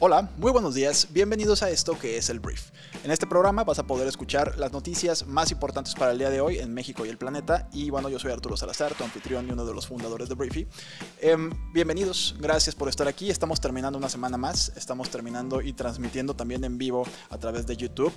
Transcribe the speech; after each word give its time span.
Hola, 0.00 0.30
muy 0.36 0.52
buenos 0.52 0.76
días, 0.76 1.08
bienvenidos 1.10 1.64
a 1.64 1.70
esto 1.70 1.98
que 1.98 2.18
es 2.18 2.30
el 2.30 2.38
Brief. 2.38 2.70
En 3.02 3.10
este 3.10 3.26
programa 3.26 3.64
vas 3.64 3.80
a 3.80 3.86
poder 3.88 4.06
escuchar 4.06 4.56
las 4.56 4.70
noticias 4.70 5.26
más 5.26 5.50
importantes 5.50 5.92
para 5.96 6.12
el 6.12 6.18
día 6.18 6.30
de 6.30 6.40
hoy 6.40 6.60
en 6.60 6.72
México 6.72 7.04
y 7.04 7.08
el 7.08 7.18
planeta. 7.18 7.68
Y 7.72 7.90
bueno, 7.90 8.08
yo 8.08 8.20
soy 8.20 8.30
Arturo 8.30 8.56
Salazar, 8.56 8.94
tu 8.94 9.02
anfitrión 9.02 9.48
y 9.48 9.50
uno 9.50 9.66
de 9.66 9.74
los 9.74 9.88
fundadores 9.88 10.28
de 10.28 10.36
Briefy. 10.36 10.68
Em, 11.20 11.50
bienvenidos, 11.72 12.36
gracias 12.38 12.76
por 12.76 12.88
estar 12.88 13.08
aquí. 13.08 13.28
Estamos 13.28 13.60
terminando 13.60 13.98
una 13.98 14.08
semana 14.08 14.36
más, 14.36 14.70
estamos 14.76 15.10
terminando 15.10 15.62
y 15.62 15.72
transmitiendo 15.72 16.36
también 16.36 16.62
en 16.62 16.78
vivo 16.78 17.04
a 17.28 17.38
través 17.38 17.66
de 17.66 17.76
YouTube. 17.76 18.12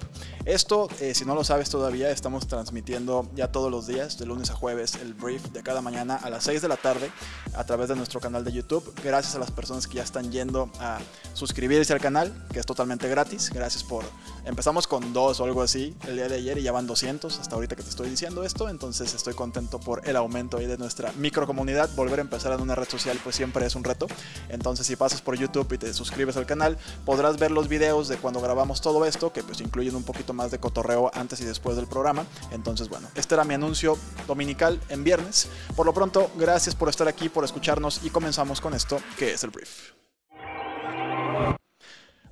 Esto, 0.46 0.88
eh, 1.00 1.16
si 1.16 1.26
no 1.26 1.34
lo 1.34 1.44
sabes 1.44 1.72
todavía, 1.72 2.12
estamos 2.12 2.46
transmitiendo 2.48 3.28
ya 3.34 3.52
todos 3.52 3.72
los 3.72 3.88
días, 3.88 4.20
de 4.20 4.28
lunes 4.28 4.52
a 4.52 4.54
jueves, 4.54 5.00
el 5.02 5.16
Brief 5.16 5.46
de 5.48 5.64
cada 5.64 5.82
mañana 5.82 6.16
a 6.16 6.30
las 6.30 6.44
6 6.44 6.62
de 6.62 6.68
la 6.68 6.78
tarde 6.78 7.10
a 7.56 7.64
través 7.64 7.90
de 7.90 7.96
nuestro 7.96 8.20
canal 8.20 8.44
de 8.44 8.52
YouTube. 8.52 8.94
Gracias 9.04 9.34
a 9.34 9.40
las 9.40 9.50
personas 9.50 9.88
que 9.88 9.96
ya 9.96 10.04
están 10.04 10.32
yendo 10.32 10.70
a 10.80 11.00
suscribirse 11.34 11.71
suscribirse 11.72 11.94
al 11.94 12.02
canal, 12.02 12.34
que 12.52 12.60
es 12.60 12.66
totalmente 12.66 13.08
gratis. 13.08 13.50
Gracias 13.54 13.82
por... 13.82 14.04
Empezamos 14.44 14.88
con 14.88 15.14
dos 15.14 15.40
o 15.40 15.46
algo 15.46 15.62
así 15.62 15.96
el 16.06 16.16
día 16.16 16.28
de 16.28 16.36
ayer 16.36 16.58
y 16.58 16.64
ya 16.64 16.74
van 16.74 16.86
200 16.86 17.40
hasta 17.40 17.56
ahorita 17.56 17.78
que 17.78 17.84
te 17.84 17.90
estoy 17.90 18.10
diciendo 18.10 18.44
esto. 18.44 18.68
Entonces 18.68 19.14
estoy 19.14 19.36
contento 19.36 19.80
por 19.80 20.06
el 20.06 20.18
aumento 20.18 20.58
ahí 20.58 20.66
de 20.66 20.78
nuestra 20.78 21.14
microcomunidad. 21.14 21.90
Volver 21.96 22.20
a 22.20 22.24
empezar 22.24 22.52
en 22.52 22.60
una 22.60 22.76
red 22.76 22.90
social 22.90 23.18
pues 23.24 23.38
siempre 23.38 23.66
es 23.66 23.76
un 23.76 23.86
reto. 23.86 24.08
Entonces 24.50 24.86
si 24.86 24.98
pasas 24.98 25.22
por 25.22 25.38
YouTube 25.38 25.72
y 25.72 25.78
te 25.78 25.94
suscribes 25.94 26.36
al 26.36 26.46
canal, 26.46 26.78
podrás 27.06 27.38
ver 27.38 27.52
los 27.52 27.70
videos 27.70 28.10
de 28.10 28.18
cuando 28.18 28.42
grabamos 28.42 28.82
todo 28.82 29.06
esto, 29.06 29.32
que 29.32 29.42
pues 29.42 29.62
incluyen 29.62 29.96
un 29.96 30.04
poquito 30.04 30.34
más 30.34 30.52
de 30.52 30.60
cotorreo 30.60 31.10
antes 31.14 31.40
y 31.40 31.46
después 31.46 31.78
del 31.78 31.88
programa. 31.88 32.26
Entonces 32.52 32.90
bueno, 32.90 33.08
este 33.16 33.36
era 33.36 33.46
mi 33.46 33.54
anuncio 33.54 33.98
dominical 34.28 34.82
en 34.90 35.06
viernes. 35.06 35.48
Por 35.78 35.86
lo 35.86 35.94
pronto, 35.94 36.32
gracias 36.36 36.76
por 36.76 36.90
estar 36.90 37.08
aquí, 37.08 37.30
por 37.30 37.46
escucharnos 37.46 38.02
y 38.04 38.10
comenzamos 38.10 38.60
con 38.60 38.74
esto 38.74 39.00
que 39.18 39.32
es 39.36 39.44
el 39.46 39.52
brief. 39.52 40.02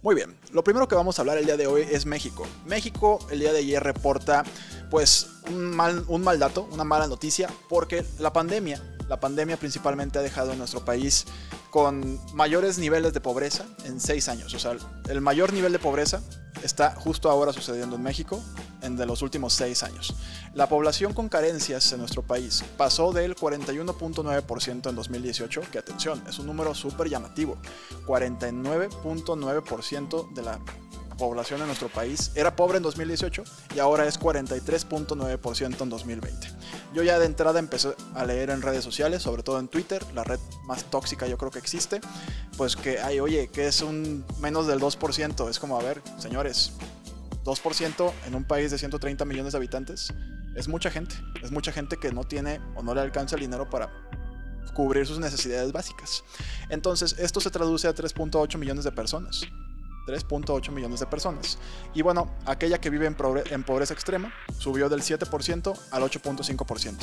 Muy 0.02 0.16
bien, 0.16 0.38
lo 0.54 0.64
primero 0.64 0.88
que 0.88 0.96
vamos 0.96 1.20
a 1.20 1.24
hablar 1.24 1.38
el 1.40 1.46
día 1.46 1.58
de 1.58 1.68
hoy 1.68 1.82
es 1.82 2.06
México. 2.06 2.48
México 2.66 3.20
el 3.32 3.40
día 3.40 3.52
de 3.52 3.60
ayer 3.60 3.84
reporta 3.84 4.46
pues 4.90 5.28
un 5.50 5.76
mal, 5.76 6.06
un 6.08 6.22
mal 6.24 6.40
dato, 6.40 6.70
una 6.72 6.86
mala 6.86 7.06
noticia, 7.06 7.50
porque 7.68 8.06
la 8.18 8.32
pandemia, 8.32 8.82
la 9.10 9.20
pandemia 9.20 9.58
principalmente 9.58 10.20
ha 10.20 10.22
dejado 10.22 10.54
a 10.54 10.56
nuestro 10.56 10.86
país 10.86 11.26
con 11.72 12.20
mayores 12.34 12.78
niveles 12.78 13.14
de 13.14 13.20
pobreza 13.20 13.66
en 13.84 14.00
seis 14.00 14.30
años. 14.30 14.54
O 14.54 14.60
sea, 14.60 14.78
el 15.10 15.22
mayor 15.22 15.52
nivel 15.52 15.74
de 15.74 15.80
pobreza 15.80 16.22
está 16.64 16.92
justo 16.92 17.30
ahora 17.30 17.52
sucediendo 17.52 17.96
en 17.96 18.04
México, 18.04 18.42
en 18.82 18.96
de 18.96 19.06
los 19.06 19.22
últimos 19.22 19.52
seis 19.54 19.84
años. 19.84 20.16
La 20.54 20.70
población 20.70 21.14
con 21.14 21.28
carencias 21.30 21.92
en 21.92 22.00
nuestro 22.00 22.22
país 22.22 22.64
pasó 22.78 23.12
del 23.12 23.36
41.9% 23.36 24.90
en 24.90 24.96
2018, 24.96 25.62
que 25.72 25.80
atención, 25.80 26.22
es 26.28 26.40
un 26.40 26.48
número 26.48 26.76
súper 26.76 27.10
llamativo. 27.10 27.58
49.9% 28.06 30.34
de 30.34 30.42
la 30.42 30.60
población 31.18 31.62
en 31.62 31.68
nuestro 31.68 31.90
país 31.90 32.32
era 32.34 32.56
pobre 32.56 32.78
en 32.78 32.84
2018 32.84 33.44
y 33.76 33.80
ahora 33.80 34.08
es 34.08 34.20
43.9% 34.20 35.82
en 35.82 35.90
2020. 35.90 36.48
Yo 36.94 37.04
ya 37.04 37.20
de 37.20 37.26
entrada 37.26 37.60
empecé 37.60 37.96
a 38.16 38.26
leer 38.26 38.50
en 38.50 38.62
redes 38.62 38.84
sociales, 38.84 39.22
sobre 39.22 39.44
todo 39.44 39.60
en 39.60 39.68
Twitter, 39.68 40.04
la 40.14 40.24
red 40.24 40.40
más 40.66 40.86
tóxica 40.86 41.28
yo 41.28 41.38
creo 41.38 41.52
que 41.52 41.60
existe, 41.60 42.02
pues 42.58 42.76
que 42.76 43.00
hay, 43.00 43.20
oye, 43.20 43.50
que 43.50 43.68
es 43.68 43.82
un 43.82 44.26
menos 44.40 44.66
del 44.66 44.80
2%, 44.80 45.50
es 45.50 45.60
como, 45.60 45.80
a 45.80 45.84
ver, 45.84 46.02
señores, 46.18 46.74
2% 47.46 48.12
en 48.28 48.36
un 48.36 48.44
país 48.44 48.72
de 48.72 48.78
130 48.78 49.24
millones 49.26 49.54
de 49.54 49.58
habitantes 49.58 50.14
es 50.56 50.68
mucha 50.68 50.90
gente, 50.90 51.16
es 51.42 51.52
mucha 51.52 51.72
gente 51.72 51.98
que 51.98 52.12
no 52.12 52.24
tiene 52.24 52.60
o 52.76 52.84
no 52.84 52.94
le 52.94 53.02
alcanza 53.02 53.36
el 53.36 53.42
dinero 53.42 53.70
para 53.70 53.90
cubrir 54.74 55.06
sus 55.06 55.20
necesidades 55.20 55.72
básicas. 55.72 56.24
Entonces, 56.70 57.16
esto 57.20 57.40
se 57.40 57.50
traduce 57.50 57.88
a 57.88 57.94
3.8 57.94 58.58
millones 58.58 58.84
de 58.84 58.92
personas. 58.92 59.42
3.8 60.08 60.72
millones 60.72 61.00
de 61.00 61.06
personas. 61.06 61.58
Y 61.94 62.02
bueno, 62.02 62.30
aquella 62.46 62.80
que 62.80 62.90
vive 62.90 63.06
en, 63.06 63.64
pobreza 63.64 63.94
extrema 63.94 64.34
subió 64.58 64.90
del 64.90 65.02
7% 65.02 65.78
al 65.92 66.04
8.5%. 66.04 66.98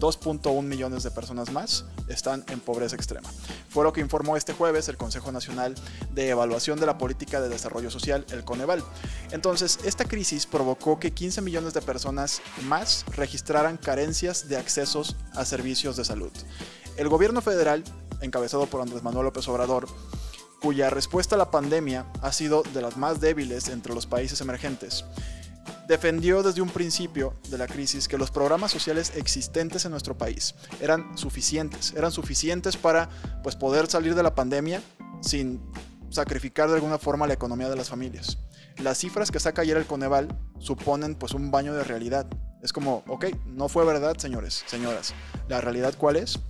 2.1 0.00 0.62
millones 0.62 1.02
de 1.02 1.10
personas 1.10 1.52
más 1.52 1.84
están 2.08 2.44
en 2.48 2.60
pobreza 2.60 2.96
extrema. 2.96 3.28
Fue 3.70 3.84
lo 3.84 3.92
que 3.92 4.00
informó 4.00 4.36
este 4.36 4.52
jueves 4.52 4.88
el 4.88 4.96
Consejo 4.96 5.32
Nacional 5.32 5.74
de 6.12 6.28
Evaluación 6.28 6.78
de 6.80 6.86
la 6.86 6.98
Política 6.98 7.40
de 7.40 7.48
Desarrollo 7.48 7.90
Social, 7.90 8.26
el 8.30 8.44
Coneval. 8.44 8.82
Entonces, 9.30 9.78
esta 9.84 10.04
crisis 10.04 10.46
provocó 10.46 10.98
que 10.98 11.12
15 11.12 11.40
millones 11.42 11.74
de 11.74 11.80
personas 11.80 12.42
más 12.64 13.04
registraran 13.16 13.76
carencias 13.76 14.48
de 14.48 14.56
accesos 14.56 15.16
a 15.34 15.44
servicios 15.44 15.96
de 15.96 16.04
salud. 16.04 16.32
El 16.96 17.08
gobierno 17.08 17.40
federal, 17.40 17.82
encabezado 18.20 18.66
por 18.66 18.80
Andrés 18.80 19.02
Manuel 19.02 19.26
López 19.26 19.48
Obrador, 19.48 19.86
cuya 20.64 20.88
respuesta 20.88 21.34
a 21.34 21.38
la 21.38 21.50
pandemia 21.50 22.06
ha 22.22 22.32
sido 22.32 22.62
de 22.62 22.80
las 22.80 22.96
más 22.96 23.20
débiles 23.20 23.68
entre 23.68 23.92
los 23.92 24.06
países 24.06 24.40
emergentes, 24.40 25.04
defendió 25.86 26.42
desde 26.42 26.62
un 26.62 26.70
principio 26.70 27.34
de 27.50 27.58
la 27.58 27.66
crisis 27.66 28.08
que 28.08 28.16
los 28.16 28.30
programas 28.30 28.72
sociales 28.72 29.12
existentes 29.14 29.84
en 29.84 29.90
nuestro 29.90 30.16
país 30.16 30.54
eran 30.80 31.18
suficientes, 31.18 31.92
eran 31.94 32.10
suficientes 32.12 32.78
para 32.78 33.10
pues, 33.42 33.56
poder 33.56 33.88
salir 33.88 34.14
de 34.14 34.22
la 34.22 34.34
pandemia 34.34 34.80
sin 35.20 35.60
sacrificar 36.08 36.70
de 36.70 36.76
alguna 36.76 36.96
forma 36.96 37.26
la 37.26 37.34
economía 37.34 37.68
de 37.68 37.76
las 37.76 37.90
familias. 37.90 38.38
Las 38.78 38.96
cifras 38.96 39.30
que 39.30 39.40
saca 39.40 39.60
ayer 39.60 39.76
el 39.76 39.84
Coneval 39.84 40.34
suponen 40.60 41.14
pues 41.14 41.34
un 41.34 41.50
baño 41.50 41.74
de 41.74 41.84
realidad. 41.84 42.26
Es 42.62 42.72
como, 42.72 43.04
ok, 43.06 43.26
no 43.44 43.68
fue 43.68 43.84
verdad, 43.84 44.16
señores, 44.16 44.64
señoras. 44.66 45.12
¿La 45.46 45.60
realidad 45.60 45.92
cuál 45.98 46.16
es? 46.16 46.40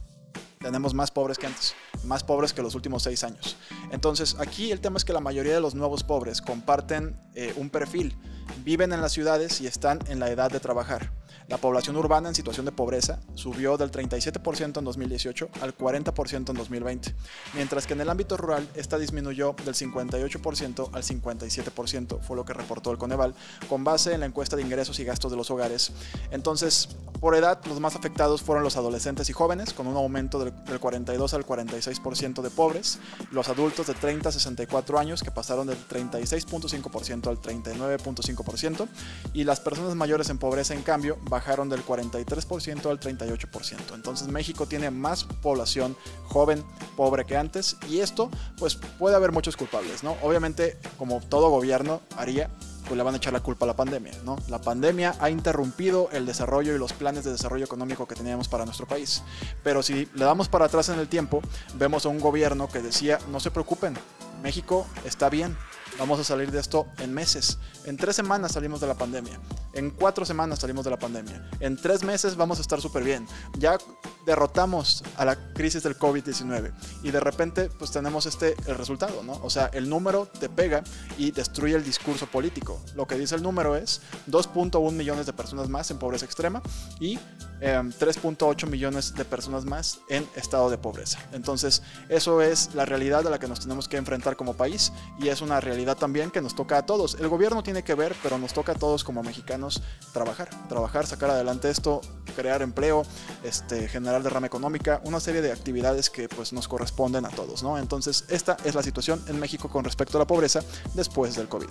tenemos 0.65 0.95
más 0.95 1.11
pobres 1.11 1.37
que 1.37 1.47
antes, 1.47 1.75
más 2.05 2.25
pobres 2.25 2.55
que 2.55 2.63
los 2.63 2.75
últimos 2.75 3.03
seis 3.03 3.23
años. 3.23 3.57
Entonces, 3.94 4.34
aquí 4.41 4.72
el 4.72 4.81
tema 4.81 4.97
es 4.97 5.05
que 5.05 5.12
la 5.12 5.21
mayoría 5.21 5.55
de 5.55 5.60
los 5.60 5.77
nuevos 5.77 6.03
pobres 6.03 6.43
comparten 6.43 7.16
eh, 7.37 7.55
un 7.56 7.71
perfil, 7.71 8.16
viven 8.65 8.93
en 8.93 9.00
las 9.00 9.12
ciudades 9.12 9.60
y 9.60 9.69
están 9.69 10.00
en 10.09 10.19
la 10.19 10.31
edad 10.31 10.50
de 10.50 10.59
trabajar. 10.59 11.12
La 11.47 11.59
población 11.59 11.97
urbana 11.97 12.28
en 12.28 12.34
situación 12.34 12.65
de 12.65 12.72
pobreza 12.72 13.21
subió 13.34 13.77
del 13.77 13.91
37% 13.91 14.78
en 14.78 14.84
2018 14.84 15.50
al 15.60 15.77
40% 15.77 16.50
en 16.50 16.56
2020, 16.56 17.15
mientras 17.55 17.87
que 17.87 17.93
en 17.93 18.00
el 18.00 18.09
ámbito 18.09 18.38
rural 18.38 18.66
esta 18.75 18.99
disminuyó 18.99 19.55
del 19.65 19.75
58% 19.75 20.91
al 20.93 21.03
57%, 21.03 22.21
fue 22.22 22.37
lo 22.37 22.47
que 22.47 22.55
reportó 22.55 22.91
el 22.93 22.99
Coneval, 22.99 23.34
con 23.69 23.84
base 23.84 24.15
en 24.15 24.21
la 24.21 24.26
encuesta 24.26 24.56
de 24.56 24.62
ingresos 24.62 24.99
y 25.00 25.05
gastos 25.05 25.31
de 25.31 25.37
los 25.37 25.50
hogares. 25.50 25.93
Entonces, 26.31 26.88
por 27.21 27.34
edad, 27.34 27.61
los 27.66 27.78
más 27.78 27.94
afectados 27.94 28.43
fueron 28.43 28.65
los 28.65 28.78
adolescentes 28.78 29.28
y 29.28 29.34
jóvenes, 29.34 29.75
con 29.75 29.87
un 29.87 29.97
aumento 29.97 30.38
del, 30.38 30.53
42 30.81 31.34
al 31.34 31.44
46% 31.44 32.41
de 32.41 32.50
pobres, 32.50 32.99
los 33.31 33.49
adultos 33.49 33.84
de 33.87 33.95
30 33.95 34.28
a 34.28 34.33
64 34.33 34.99
años, 34.99 35.22
que 35.22 35.31
pasaron 35.31 35.67
del 35.67 35.78
36.5% 35.89 37.28
al 37.28 37.41
39.5%, 37.41 38.89
y 39.33 39.45
las 39.45 39.61
personas 39.61 39.95
mayores 39.95 40.31
en 40.31 40.39
pobreza, 40.39 40.75
en 40.75 40.83
cambio, 40.83 41.19
bajaron 41.22 41.69
del 41.69 41.84
43% 41.84 42.91
al 42.91 43.00
38%. 43.00 43.94
Entonces 43.94 44.28
México 44.28 44.67
tiene 44.67 44.91
más 44.91 45.25
población 45.25 45.97
joven, 46.27 46.65
pobre 46.97 47.25
que 47.25 47.37
antes, 47.37 47.77
y 47.89 48.00
esto, 48.00 48.31
pues 48.59 48.77
puede 48.77 49.17
haber 49.17 49.33
muchos 49.33 49.56
culpables, 49.56 50.03
¿no? 50.03 50.17
Obviamente, 50.23 50.78
como 50.99 51.21
todo 51.21 51.50
gobierno 51.50 52.00
haría, 52.17 52.50
pues 52.84 52.97
le 52.97 53.03
van 53.03 53.15
a 53.15 53.17
echar 53.17 53.33
la 53.33 53.41
culpa 53.41 53.67
a 53.67 53.69
la 53.69 53.77
pandemia, 53.77 54.12
¿no? 54.25 54.37
La 54.49 54.61
pandemia 54.61 55.15
ha 55.21 55.31
interrumpido 55.31 56.09
el 56.12 56.27
desarrollo 56.27 56.75
y 56.75 56.78
los 56.78 56.93
planes 56.93 57.25
de 57.25 57.33
desarrollo 57.33 57.65
económico 57.65 58.06
que 58.06 58.15
teníamos 58.15 58.49
para 58.49 58.65
nuestro 58.65 58.87
país. 58.87 59.22
Pero 59.62 59.83
si 59.83 60.09
le 60.15 60.25
damos 60.25 60.49
para 60.49 60.67
atrás 60.67 60.89
en 60.89 60.99
el 60.99 61.09
tiempo, 61.09 61.41
vemos 61.75 62.06
a 62.06 62.09
un 62.09 62.21
gobierno 62.21 62.69
que 62.69 62.81
decía, 62.81 63.19
no 63.31 63.41
se 63.41 63.50
preocupen, 63.50 63.94
México 64.43 64.87
está 65.05 65.31
bien, 65.31 65.56
vamos 65.99 66.19
a 66.20 66.25
salir 66.25 66.50
de 66.50 66.61
esto 66.61 66.87
en 66.99 67.12
meses. 67.12 67.58
En 67.85 67.96
tres 67.96 68.17
semanas 68.17 68.52
salimos 68.52 68.81
de 68.81 68.87
la 68.87 68.94
pandemia. 68.94 69.38
En 69.73 69.91
cuatro 69.91 70.25
semanas 70.25 70.61
salimos 70.61 70.85
de 70.85 70.91
la 70.91 70.99
pandemia. 70.99 71.49
En 71.61 71.76
tres 71.76 72.02
meses 72.02 72.37
vamos 72.37 72.58
a 72.58 72.62
estar 72.62 72.81
súper 72.81 73.05
bien. 73.05 73.26
Ya 73.58 73.79
derrotamos 74.26 75.05
a 75.17 75.25
la 75.25 75.37
crisis 75.52 75.82
del 75.82 75.99
COVID-19 75.99 76.73
y 77.02 77.11
de 77.11 77.20
repente 77.20 77.69
pues 77.79 77.91
tenemos 77.91 78.26
este 78.26 78.55
el 78.67 78.76
resultado, 78.76 79.23
¿no? 79.23 79.32
O 79.43 79.50
sea, 79.50 79.67
el 79.73 79.88
número 79.88 80.26
te 80.26 80.49
pega 80.49 80.82
y 81.19 81.31
destruye 81.31 81.75
el 81.75 81.85
discurso 81.85 82.26
político. 82.26 82.81
Lo 82.94 83.06
que 83.06 83.17
dice 83.17 83.35
el 83.35 83.43
número 83.43 83.76
es 83.76 84.00
2.1 84.29 84.93
millones 84.93 85.26
de 85.26 85.32
personas 85.32 85.69
más 85.69 85.90
en 85.90 85.99
pobreza 85.99 86.25
extrema 86.25 86.62
y 87.00 87.19
3.8 87.61 88.64
em, 88.64 88.70
millones 88.70 89.14
de 89.14 89.25
personas 89.25 89.64
más 89.64 90.00
en 90.08 90.26
estado 90.35 90.70
de 90.70 90.79
pobreza. 90.79 91.19
Entonces, 91.32 91.82
eso 92.08 92.43
es 92.43 92.75
la 92.75 92.85
realidad 92.85 93.26
a 93.26 93.31
la 93.31 93.38
que 93.38 93.49
nos 93.49 93.61
tenemos 93.61 93.88
que 93.88 93.97
enfrentar 93.97 94.37
como 94.37 94.55
país 94.55 94.93
y 95.19 95.29
es 95.29 95.40
una 95.40 95.61
realidad 95.61 95.84
también 95.95 96.31
que 96.31 96.41
nos 96.41 96.55
toca 96.55 96.79
a 96.79 96.87
todos. 96.87 97.17
El 97.17 97.29
gobierno 97.29 97.63
tiene 97.63 97.85
que 97.85 97.95
ver, 97.95 98.17
pero 98.23 98.39
nos 98.39 98.55
toca 98.55 98.73
a 98.73 98.75
todos 98.75 99.05
como 99.05 99.23
mexicanos 99.23 99.83
trabajar, 100.13 100.49
trabajar, 100.69 101.07
sacar 101.07 101.31
adelante 101.31 101.69
esto, 101.69 102.01
crear 102.35 102.63
empleo, 102.63 103.03
este, 103.43 103.89
generar 103.89 104.23
derrama 104.23 104.47
económica, 104.47 105.03
una 105.05 105.21
serie 105.21 105.43
de 105.43 105.53
actividades 105.53 106.09
que 106.09 106.29
pues 106.29 106.55
nos 106.55 106.67
corresponden 106.67 107.27
a 107.27 107.29
todos, 107.29 107.63
¿no? 107.63 107.77
Entonces, 107.77 108.25
esta 108.31 108.57
es 108.65 108.75
la 108.75 108.83
situación 108.83 109.23
en 109.29 109.39
México 109.39 109.69
con 109.69 109.85
respecto 109.85 110.17
a 110.17 110.21
la 110.21 110.27
pobreza 110.27 110.61
después 110.95 111.37
del 111.37 111.49
COVID. 111.49 111.69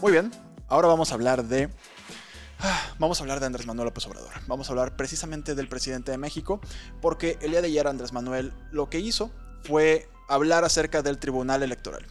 Muy 0.00 0.12
bien, 0.12 0.30
ahora 0.68 0.88
vamos 0.88 1.10
a 1.10 1.14
hablar 1.14 1.44
de 1.44 1.68
Vamos 2.98 3.20
a 3.20 3.24
hablar 3.24 3.40
de 3.40 3.46
Andrés 3.46 3.66
Manuel 3.66 3.86
López 3.86 4.06
Obrador. 4.06 4.32
Vamos 4.46 4.68
a 4.68 4.72
hablar 4.72 4.96
precisamente 4.96 5.54
del 5.54 5.68
presidente 5.68 6.10
de 6.10 6.18
México, 6.18 6.60
porque 7.02 7.38
el 7.42 7.50
día 7.50 7.60
de 7.60 7.68
ayer 7.68 7.86
Andrés 7.86 8.12
Manuel 8.12 8.52
lo 8.72 8.88
que 8.88 8.98
hizo 8.98 9.30
fue 9.62 10.08
hablar 10.28 10.64
acerca 10.64 11.02
del 11.02 11.18
Tribunal 11.18 11.62
Electoral. 11.62 12.04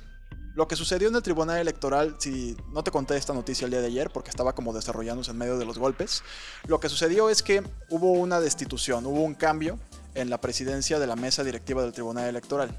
Lo 0.55 0.69
que 0.69 0.77
sucedió 0.77 1.09
en 1.09 1.15
el 1.15 1.21
Tribunal 1.21 1.59
Electoral, 1.59 2.15
si 2.17 2.55
no 2.71 2.81
te 2.81 2.89
conté 2.89 3.17
esta 3.17 3.33
noticia 3.33 3.65
el 3.65 3.71
día 3.71 3.81
de 3.81 3.87
ayer 3.87 4.09
porque 4.09 4.29
estaba 4.29 4.55
como 4.55 4.71
desarrollándose 4.71 5.31
en 5.31 5.37
medio 5.37 5.57
de 5.57 5.65
los 5.65 5.77
golpes, 5.77 6.23
lo 6.67 6.79
que 6.79 6.87
sucedió 6.87 7.29
es 7.29 7.43
que 7.43 7.61
hubo 7.89 8.13
una 8.13 8.39
destitución, 8.39 9.05
hubo 9.05 9.21
un 9.21 9.35
cambio 9.35 9.77
en 10.13 10.29
la 10.29 10.39
presidencia 10.39 10.97
de 10.97 11.07
la 11.07 11.17
mesa 11.17 11.43
directiva 11.43 11.81
del 11.81 11.91
Tribunal 11.91 12.29
Electoral. 12.29 12.73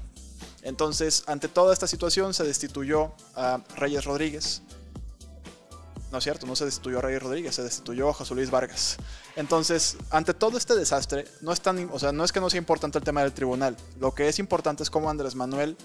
Entonces, 0.63 1.23
ante 1.27 1.47
toda 1.47 1.71
esta 1.71 1.85
situación, 1.85 2.33
se 2.33 2.43
destituyó 2.43 3.13
a 3.35 3.61
Reyes 3.75 4.05
Rodríguez, 4.05 4.63
no 6.11 6.17
es 6.17 6.23
cierto, 6.23 6.45
no 6.45 6.55
se 6.55 6.65
destituyó 6.65 6.99
a 6.99 7.01
Rey 7.01 7.17
Rodríguez, 7.17 7.55
se 7.55 7.63
destituyó 7.63 8.09
a 8.09 8.13
José 8.13 8.35
Luis 8.35 8.49
Vargas. 8.49 8.97
Entonces, 9.35 9.97
ante 10.09 10.33
todo 10.33 10.57
este 10.57 10.75
desastre, 10.75 11.25
no 11.41 11.51
es, 11.51 11.61
tan, 11.61 11.89
o 11.91 11.99
sea, 11.99 12.11
no 12.11 12.23
es 12.23 12.31
que 12.31 12.39
no 12.39 12.49
sea 12.49 12.57
importante 12.57 12.97
el 12.97 13.03
tema 13.03 13.21
del 13.21 13.33
tribunal. 13.33 13.75
Lo 13.99 14.13
que 14.13 14.27
es 14.27 14.39
importante 14.39 14.83
es 14.83 14.89
cómo 14.89 15.09
Andrés 15.09 15.35
Manuel 15.35 15.77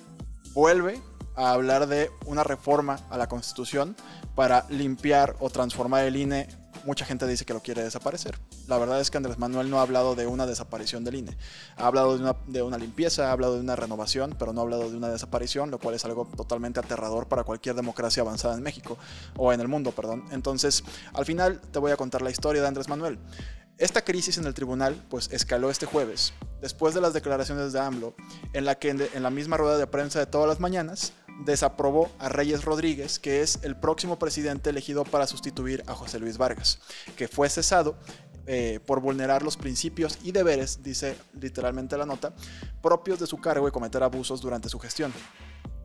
vuelve 0.53 1.01
a 1.35 1.53
hablar 1.53 1.87
de 1.87 2.11
una 2.27 2.45
reforma 2.45 3.01
a 3.11 3.17
la 3.17 3.29
Constitución 3.29 3.97
para 4.35 4.67
limpiar 4.69 5.37
o 5.41 5.51
transformar 5.51 6.05
el 6.05 6.17
INE 6.17 6.49
mucha 6.85 7.05
gente 7.05 7.27
dice 7.27 7.45
que 7.45 7.55
lo 7.55 7.61
quiere 7.61 7.83
desaparecer. 7.83 8.39
La 8.67 8.79
verdad 8.79 9.01
es 9.01 9.11
que 9.11 9.17
Andrés 9.17 9.39
Manuel 9.39 9.71
no 9.71 9.79
ha 9.79 9.83
hablado 9.83 10.15
de 10.15 10.27
una 10.27 10.47
desaparición 10.47 11.05
del 11.05 11.17
INE. 11.17 11.37
Ha 11.77 11.87
hablado 11.87 12.17
de 12.47 12.63
una, 12.63 12.79
limpieza, 12.79 13.29
ha 13.29 13.33
hablado 13.33 13.55
de 13.55 13.61
una 13.61 13.77
renovación, 13.77 14.35
pero 14.39 14.53
no 14.53 14.61
ha 14.61 14.65
hablado 14.65 14.91
de 14.91 14.97
una 14.97 15.09
desaparición, 15.09 15.71
lo 15.71 15.79
cual 15.79 15.95
es 15.95 16.05
algo 16.05 16.29
totalmente 16.37 16.81
aterrador 16.81 17.29
para 17.29 17.45
cualquier 17.45 17.75
democracia 17.75 18.23
avanzada 18.23 18.55
en 18.55 18.63
México, 18.63 18.99
o 19.37 19.53
en 19.53 19.61
el 19.61 19.69
mundo, 19.69 19.93
perdón. 19.93 20.25
Entonces, 20.31 20.85
al 21.13 21.25
final 21.25 21.61
te 21.61 21.79
voy 21.79 21.93
a 21.93 21.97
contar 21.97 22.23
la 22.23 22.31
historia 22.31 22.63
de 22.63 22.69
Andrés 22.69 22.89
Manuel. 22.89 23.19
Esta 23.79 24.03
crisis 24.05 24.39
en 24.39 24.45
el 24.47 24.55
tribunal 24.55 25.03
pues 25.09 25.29
escaló 25.33 25.71
este 25.71 25.87
jueves, 25.87 26.35
después 26.61 26.95
de 26.95 27.01
las 27.01 27.15
declaraciones 27.15 27.73
de 27.73 27.81
AMLO, 27.81 28.15
en 28.53 28.65
la 28.65 28.77
que 28.77 28.91
en 28.91 29.23
la 29.23 29.31
misma 29.31 29.57
rueda 29.57 29.79
de 29.79 29.87
prensa 29.87 30.19
de 30.19 30.27
todas 30.27 30.47
las 30.47 30.61
mañanas 30.61 31.15
desaprobó 31.45 32.11
a 32.19 32.29
Reyes 32.29 32.65
Rodríguez, 32.65 33.19
que 33.19 33.43
es 33.43 33.59
el 33.63 33.77
próximo 33.77 34.19
presidente 34.19 34.71
elegido 34.71 35.05
para 35.05 35.27
sustituir 35.27 35.83
a 35.87 35.95
José 35.95 36.19
Luis 36.19 36.39
Vargas, 36.39 36.79
que 37.17 37.29
fue 37.29 37.49
cesado 37.49 37.97
eh, 38.47 38.81
por 38.87 39.01
vulnerar 39.01 39.43
los 39.43 39.57
principios 39.57 40.19
y 40.23 40.33
deberes, 40.33 40.83
dice 40.83 41.17
literalmente 41.41 41.97
la 41.97 42.07
nota, 42.07 42.35
propios 42.83 43.21
de 43.21 43.27
su 43.27 43.39
cargo 43.39 43.69
y 43.69 43.71
cometer 43.71 44.03
abusos 44.03 44.41
durante 44.41 44.69
su 44.69 44.79
gestión. 44.79 45.13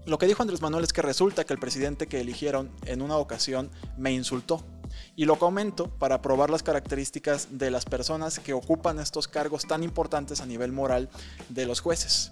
Lo 0.08 0.18
que 0.18 0.26
dijo 0.26 0.42
Andrés 0.42 0.62
Manuel 0.62 0.86
es 0.86 0.94
que 0.94 1.02
resulta 1.02 1.44
que 1.44 1.54
el 1.54 1.60
presidente 1.60 2.08
que 2.08 2.22
eligieron 2.22 2.72
en 2.86 3.02
una 3.02 3.18
ocasión 3.18 3.70
me 3.98 4.14
insultó. 4.14 4.64
Y 5.18 5.26
lo 5.26 5.38
comento 5.38 5.90
para 5.90 6.22
probar 6.22 6.50
las 6.50 6.64
características 6.64 7.50
de 7.52 7.72
las 7.72 7.84
personas 7.84 8.40
que 8.40 8.54
ocupan 8.54 9.00
estos 9.00 9.28
cargos 9.28 9.68
tan 9.68 9.84
importantes 9.84 10.40
a 10.40 10.46
nivel 10.46 10.72
moral 10.72 11.10
de 11.50 11.66
los 11.66 11.82
jueces. 11.82 12.32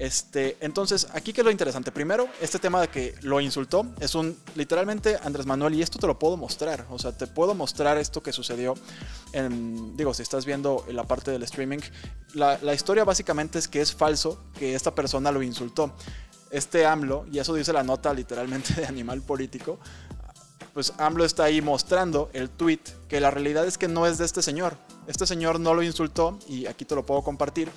Este, 0.00 0.56
entonces, 0.62 1.08
aquí 1.12 1.34
que 1.34 1.42
es 1.42 1.44
lo 1.44 1.50
interesante. 1.50 1.92
Primero, 1.92 2.26
este 2.40 2.58
tema 2.58 2.80
de 2.80 2.88
que 2.88 3.14
lo 3.20 3.38
insultó 3.38 3.84
es 4.00 4.14
un 4.14 4.34
literalmente 4.54 5.18
Andrés 5.22 5.44
Manuel, 5.44 5.74
y 5.74 5.82
esto 5.82 5.98
te 5.98 6.06
lo 6.06 6.18
puedo 6.18 6.38
mostrar. 6.38 6.86
O 6.88 6.98
sea, 6.98 7.12
te 7.12 7.26
puedo 7.26 7.54
mostrar 7.54 7.98
esto 7.98 8.22
que 8.22 8.32
sucedió. 8.32 8.72
En, 9.34 9.98
digo, 9.98 10.14
si 10.14 10.22
estás 10.22 10.46
viendo 10.46 10.86
la 10.88 11.04
parte 11.04 11.30
del 11.30 11.42
streaming, 11.42 11.80
la, 12.32 12.58
la 12.62 12.72
historia 12.72 13.04
básicamente 13.04 13.58
es 13.58 13.68
que 13.68 13.82
es 13.82 13.92
falso 13.92 14.42
que 14.58 14.74
esta 14.74 14.94
persona 14.94 15.30
lo 15.32 15.42
insultó. 15.42 15.92
Este 16.50 16.86
AMLO, 16.86 17.26
y 17.30 17.38
eso 17.38 17.52
dice 17.52 17.74
la 17.74 17.82
nota 17.82 18.14
literalmente 18.14 18.72
de 18.80 18.86
animal 18.86 19.20
político, 19.20 19.78
pues 20.72 20.94
AMLO 20.96 21.26
está 21.26 21.44
ahí 21.44 21.60
mostrando 21.60 22.30
el 22.32 22.48
tweet 22.48 22.80
que 23.10 23.20
la 23.20 23.32
realidad 23.32 23.66
es 23.66 23.76
que 23.76 23.88
no 23.88 24.06
es 24.06 24.18
de 24.18 24.24
este 24.24 24.40
señor. 24.40 24.76
Este 25.08 25.26
señor 25.26 25.58
no 25.58 25.74
lo 25.74 25.82
insultó 25.82 26.38
y 26.48 26.66
aquí 26.66 26.84
te 26.84 26.94
lo 26.94 27.04
puedo 27.04 27.22
compartir. 27.22 27.68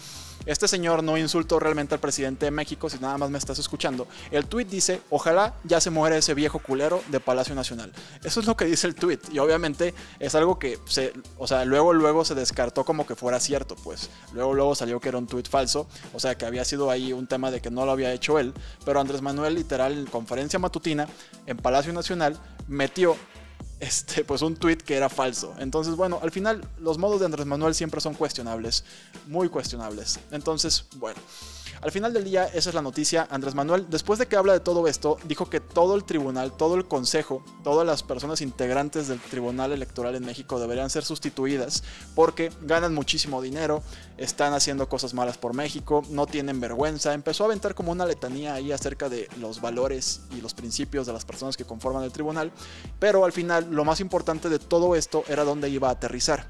Este 0.45 0.68
señor 0.68 1.03
no 1.03 1.18
insultó 1.18 1.59
realmente 1.59 1.95
al 1.95 2.00
presidente 2.00 2.45
de 2.45 2.51
México, 2.51 2.88
si 2.88 3.00
nada 3.00 3.18
más 3.18 3.31
me 3.31 3.39
estás 3.39 3.57
escuchando. 3.57 4.07
El 4.30 4.45
tweet 4.45 4.65
dice, 4.65 5.01
ojalá 5.09 5.56
ya 5.63 5.81
se 5.81 5.89
muera 5.89 6.18
ese 6.18 6.35
viejo 6.35 6.59
culero 6.59 7.01
de 7.07 7.19
Palacio 7.19 7.56
Nacional. 7.56 7.91
Eso 8.24 8.41
es 8.41 8.45
lo 8.45 8.56
que 8.56 8.65
dice 8.65 8.85
el 8.85 8.94
tweet. 8.94 9.19
Y 9.31 9.39
obviamente 9.39 9.95
es 10.19 10.35
algo 10.35 10.59
que 10.59 10.77
se, 10.85 11.13
o 11.39 11.47
sea, 11.47 11.65
luego 11.65 11.94
luego 11.94 12.24
se 12.25 12.35
descartó 12.35 12.85
como 12.85 13.07
que 13.07 13.15
fuera 13.15 13.39
cierto, 13.39 13.75
pues. 13.75 14.12
Luego 14.33 14.53
luego 14.53 14.75
salió 14.75 15.00
que 15.00 15.09
era 15.09 15.18
un 15.18 15.25
tweet 15.25 15.45
falso, 15.50 15.88
o 16.13 16.19
sea, 16.19 16.35
que 16.35 16.45
había 16.45 16.63
sido 16.63 16.91
ahí 16.91 17.12
un 17.12 17.25
tema 17.25 17.50
de 17.50 17.59
que 17.59 17.71
no 17.71 17.88
lo 17.88 17.91
había 17.91 18.13
hecho 18.13 18.38
él. 18.38 18.53
Pero 18.85 19.00
Andrés 19.00 19.24
Manuel 19.24 19.56
literal 19.56 19.97
en 19.97 20.06
conferencia 20.06 20.59
matutina 20.59 21.07
en 21.47 21.57
Palacio 21.57 21.91
Nacional 21.91 22.39
metió 22.68 23.18
este, 23.83 24.24
pues 24.24 24.41
un 24.41 24.56
tweet 24.56 24.77
que 24.77 24.95
era 24.95 25.09
falso. 25.09 25.53
Entonces, 25.59 25.95
bueno, 25.95 26.19
al 26.21 26.31
final 26.31 26.65
los 26.80 26.97
modos 26.97 27.19
de 27.19 27.25
Andrés 27.25 27.45
Manuel 27.45 27.75
siempre 27.75 28.00
son 28.00 28.13
cuestionables, 28.13 28.83
muy 29.27 29.50
cuestionables. 29.50 30.19
Entonces, 30.31 30.85
bueno. 30.95 31.19
Al 31.83 31.91
final 31.91 32.13
del 32.13 32.24
día, 32.24 32.45
esa 32.45 32.69
es 32.69 32.75
la 32.75 32.81
noticia. 32.81 33.27
Andrés 33.30 33.56
Manuel, 33.56 33.88
después 33.89 34.18
de 34.18 34.25
que 34.25 34.38
habla 34.38 34.53
de 34.53 34.62
todo 34.62 34.88
esto, 34.88 35.18
dijo 35.25 35.50
que 35.50 35.59
todo 35.59 35.95
el 35.95 36.06
tribunal, 36.06 36.56
todo 36.56 36.75
el 36.75 36.85
consejo, 36.85 37.44
todas 37.62 37.85
las 37.85 38.03
personas 38.03 38.39
integrantes 38.39 39.09
del 39.09 39.19
tribunal 39.19 39.74
electoral 39.74 40.15
en 40.15 40.24
México 40.24 40.62
deberían 40.62 40.89
ser 40.89 41.03
sustituidas 41.03 41.83
porque 42.15 42.53
ganan 42.62 42.94
muchísimo 42.94 43.41
dinero, 43.41 43.83
están 44.15 44.53
haciendo 44.53 44.88
cosas 44.88 45.13
malas 45.13 45.38
por 45.38 45.53
México, 45.53 46.03
no 46.09 46.25
tienen 46.25 46.62
vergüenza. 46.62 47.13
Empezó 47.13 47.44
a 47.44 47.47
aventar 47.47 47.75
como 47.75 47.91
una 47.91 48.06
letanía 48.06 48.53
ahí 48.53 48.71
acerca 48.71 49.09
de 49.09 49.27
los 49.41 49.59
valores 49.59 50.21
y 50.31 50.39
los 50.39 50.53
principios 50.53 51.06
de 51.06 51.12
las 51.12 51.25
personas 51.25 51.57
que 51.57 51.65
conforman 51.65 52.06
el 52.06 52.13
tribunal, 52.13 52.53
pero 52.97 53.25
al 53.25 53.33
final 53.33 53.68
lo 53.69 53.83
más 53.83 54.00
importante 54.00 54.47
de 54.47 54.59
todo 54.59 54.95
esto 54.95 55.25
era 55.27 55.44
dónde 55.44 55.68
iba 55.68 55.89
a 55.89 55.91
aterrizar. 55.91 56.47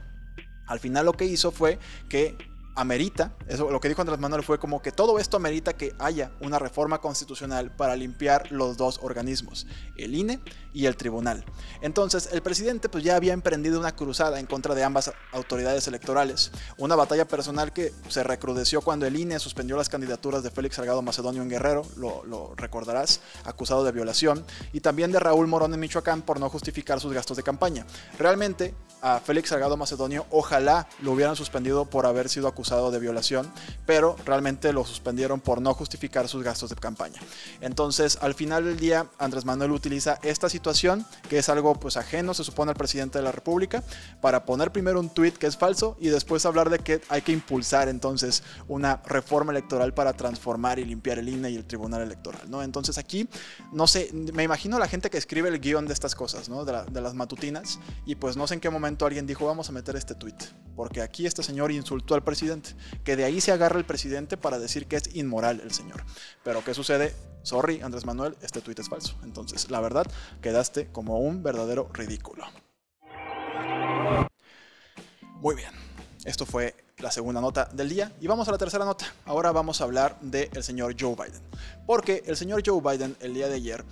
Al 0.68 0.80
final 0.80 1.07
lo 1.07 1.13
que 1.13 1.25
hizo 1.25 1.51
fue 1.51 1.80
que 2.07 2.53
amerita, 2.75 3.36
eso 3.48 3.70
lo 3.70 3.80
que 3.80 3.88
dijo 3.88 4.02
Andrés 4.02 4.20
Manuel 4.20 4.44
fue 4.44 4.58
como 4.58 4.81
que 4.81 4.92
todo 4.92 5.20
esto 5.20 5.38
amerita 5.38 5.74
que 5.74 5.94
haya 6.00 6.31
una 6.40 6.58
reforma 6.58 7.00
constitucional 7.00 7.72
para 7.72 7.96
limpiar 7.96 8.52
los 8.52 8.78
dos 8.78 9.00
organismos, 9.04 9.68
el 9.96 10.16
INE 10.16 10.40
y 10.74 10.88
el 10.88 10.96
tribunal. 10.96 11.46
Entonces, 11.81 12.30
el 12.31 12.42
presidente 12.42 12.90
pues 12.90 13.04
ya 13.04 13.16
había 13.16 13.34
emprendido 13.34 13.80
una 13.80 13.96
cruzada 13.96 14.40
en 14.40 14.48
contra 14.48 14.74
de 14.74 14.84
ambas 14.84 15.12
autoridades 15.31 15.88
electorales, 15.88 16.52
una 16.78 16.96
batalla 16.96 17.28
personal 17.28 17.74
que 17.74 17.94
se 18.10 18.24
recrudeció 18.24 18.81
cuando 18.81 19.06
el 19.06 19.16
INE 19.16 19.38
suspendió 19.38 19.78
las 19.78 19.90
candidaturas 19.90 20.42
de 20.42 20.50
Félix 20.50 20.78
Salgado 20.78 21.02
Macedonio 21.04 21.44
en 21.44 21.50
Guerrero, 21.50 21.83
lo, 21.95 22.26
lo 22.26 22.56
recordarás, 22.56 23.21
acusado 23.44 23.83
de 23.83 23.92
violación, 23.92 24.44
y 24.71 24.80
también 24.80 25.12
de 25.12 25.19
Raúl 25.19 25.47
Morón 25.47 25.74
en 25.74 25.80
Michoacán 25.80 26.24
por 26.24 26.40
no 26.40 26.50
justificar 26.50 27.00
sus 27.00 27.14
gastos 27.14 27.38
de 27.38 27.44
campaña. 27.44 27.86
Realmente, 28.18 28.74
a 29.02 29.19
Félix 29.19 29.50
Salgado 29.50 29.78
Macedonio 29.78 30.26
ojalá 30.31 30.88
lo 31.02 31.12
hubieran 31.12 31.36
suspendido 31.36 31.86
por 31.86 32.06
haber 32.06 32.30
sido 32.30 32.47
acusado 32.47 32.63
de 32.64 33.00
violación, 33.00 33.52
pero 33.86 34.16
realmente 34.26 34.74
lo 34.74 34.86
suspendieron 34.86 35.42
por 35.42 35.62
no 35.62 35.74
justificar 35.74 36.28
sus 36.28 36.44
gastos 36.44 36.70
de 36.70 36.76
campaña. 36.76 37.20
Entonces, 37.62 38.18
al 38.22 38.34
final 38.34 38.66
del 38.66 38.80
día, 38.80 39.08
Andrés 39.20 39.46
Manuel 39.46 39.72
utiliza 39.72 40.18
esta 40.24 40.50
situación, 40.50 41.06
que 41.30 41.38
es 41.38 41.50
algo 41.50 41.76
pues 41.76 41.98
ajeno, 41.98 42.34
se 42.34 42.44
supone 42.44 42.72
al 42.72 42.78
presidente 42.78 43.20
de 43.20 43.24
la 43.24 43.32
República, 43.32 43.84
para 44.22 44.46
poner 44.46 44.72
primero 44.72 45.00
un 45.00 45.10
tweet 45.10 45.34
que 45.34 45.46
es 45.46 45.58
falso 45.58 45.98
y 46.00 46.08
después 46.08 46.46
hablar 46.46 46.70
de 46.70 46.80
que 46.80 47.02
hay 47.10 47.22
que 47.22 47.32
impulsar 47.32 47.90
entonces 47.90 48.44
una 48.68 49.02
reforma 49.06 49.52
electoral 49.52 49.94
para 49.94 50.14
transformar 50.14 50.80
y 50.80 50.86
limpiar 50.86 51.20
el 51.20 51.30
INE 51.30 51.52
y 51.52 51.56
el 51.56 51.66
Tribunal 51.66 52.02
Electoral, 52.02 52.50
¿no? 52.50 52.64
Entonces 52.64 52.98
aquí, 52.98 53.28
no 53.72 53.88
sé, 53.88 54.10
me 54.14 54.44
imagino 54.44 54.80
la 54.80 54.88
gente 54.88 55.10
que 55.10 55.18
escribe 55.18 55.50
el 55.50 55.60
guion 55.60 55.86
de 55.86 55.94
estas 55.94 56.16
cosas, 56.16 56.50
¿no? 56.50 56.66
De, 56.66 56.74
de 56.90 57.02
las 57.02 57.14
matutinas, 57.14 57.80
y 58.06 58.16
pues 58.16 58.36
no 58.36 58.48
sé 58.48 58.56
en 58.56 58.62
qué 58.62 58.70
momento 58.70 59.06
alguien 59.06 59.28
dijo, 59.28 59.46
vamos 59.46 59.70
a 59.70 59.72
meter 59.72 59.96
este 59.96 60.16
tweet, 60.16 60.38
porque 60.76 61.02
aquí 61.02 61.26
este 61.26 61.44
señor 61.44 61.72
insultó 61.72 62.16
al 62.16 62.24
presidente 62.24 62.53
que 63.04 63.16
de 63.16 63.24
ahí 63.24 63.42
se 63.42 63.52
agarra 63.52 63.78
el 63.78 63.86
presidente 63.86 64.38
para 64.38 64.60
decir 64.60 64.88
que 64.88 64.98
es 64.98 65.16
inmoral 65.16 65.62
el 65.62 65.74
señor. 65.74 66.04
Pero 66.44 66.64
¿qué 66.64 66.74
sucede? 66.74 67.14
Sorry, 67.44 67.81
Andrés 67.81 68.06
Manuel, 68.06 68.36
este 68.42 68.62
tuit 68.62 68.80
es 68.80 68.90
falso. 68.90 69.16
Entonces, 69.24 69.69
la 69.69 69.81
verdad, 69.81 70.06
quedaste 70.42 70.88
como 70.92 71.19
un 71.19 71.44
verdadero 71.44 71.90
ridículo. 71.94 72.45
Muy 75.42 75.56
bien, 75.56 75.72
esto 76.24 76.45
fue 76.45 76.74
la 77.00 77.12
segunda 77.12 77.42
nota 77.42 77.69
del 77.74 77.90
día 77.90 78.14
y 78.22 78.28
vamos 78.28 78.48
a 78.48 78.52
la 78.52 78.57
tercera 78.57 78.86
nota. 78.86 79.06
Ahora 79.26 79.52
vamos 79.52 79.81
a 79.81 79.83
hablar 79.83 80.18
del 80.22 80.64
señor 80.64 80.95
Joe 80.98 81.16
Biden. 81.16 81.42
Porque 81.86 82.24
el 82.26 82.38
señor 82.38 82.64
Joe 82.66 82.81
Biden 82.81 83.18
el 83.19 83.33
día 83.33 83.50
de 83.50 83.56
ayer 83.56 83.83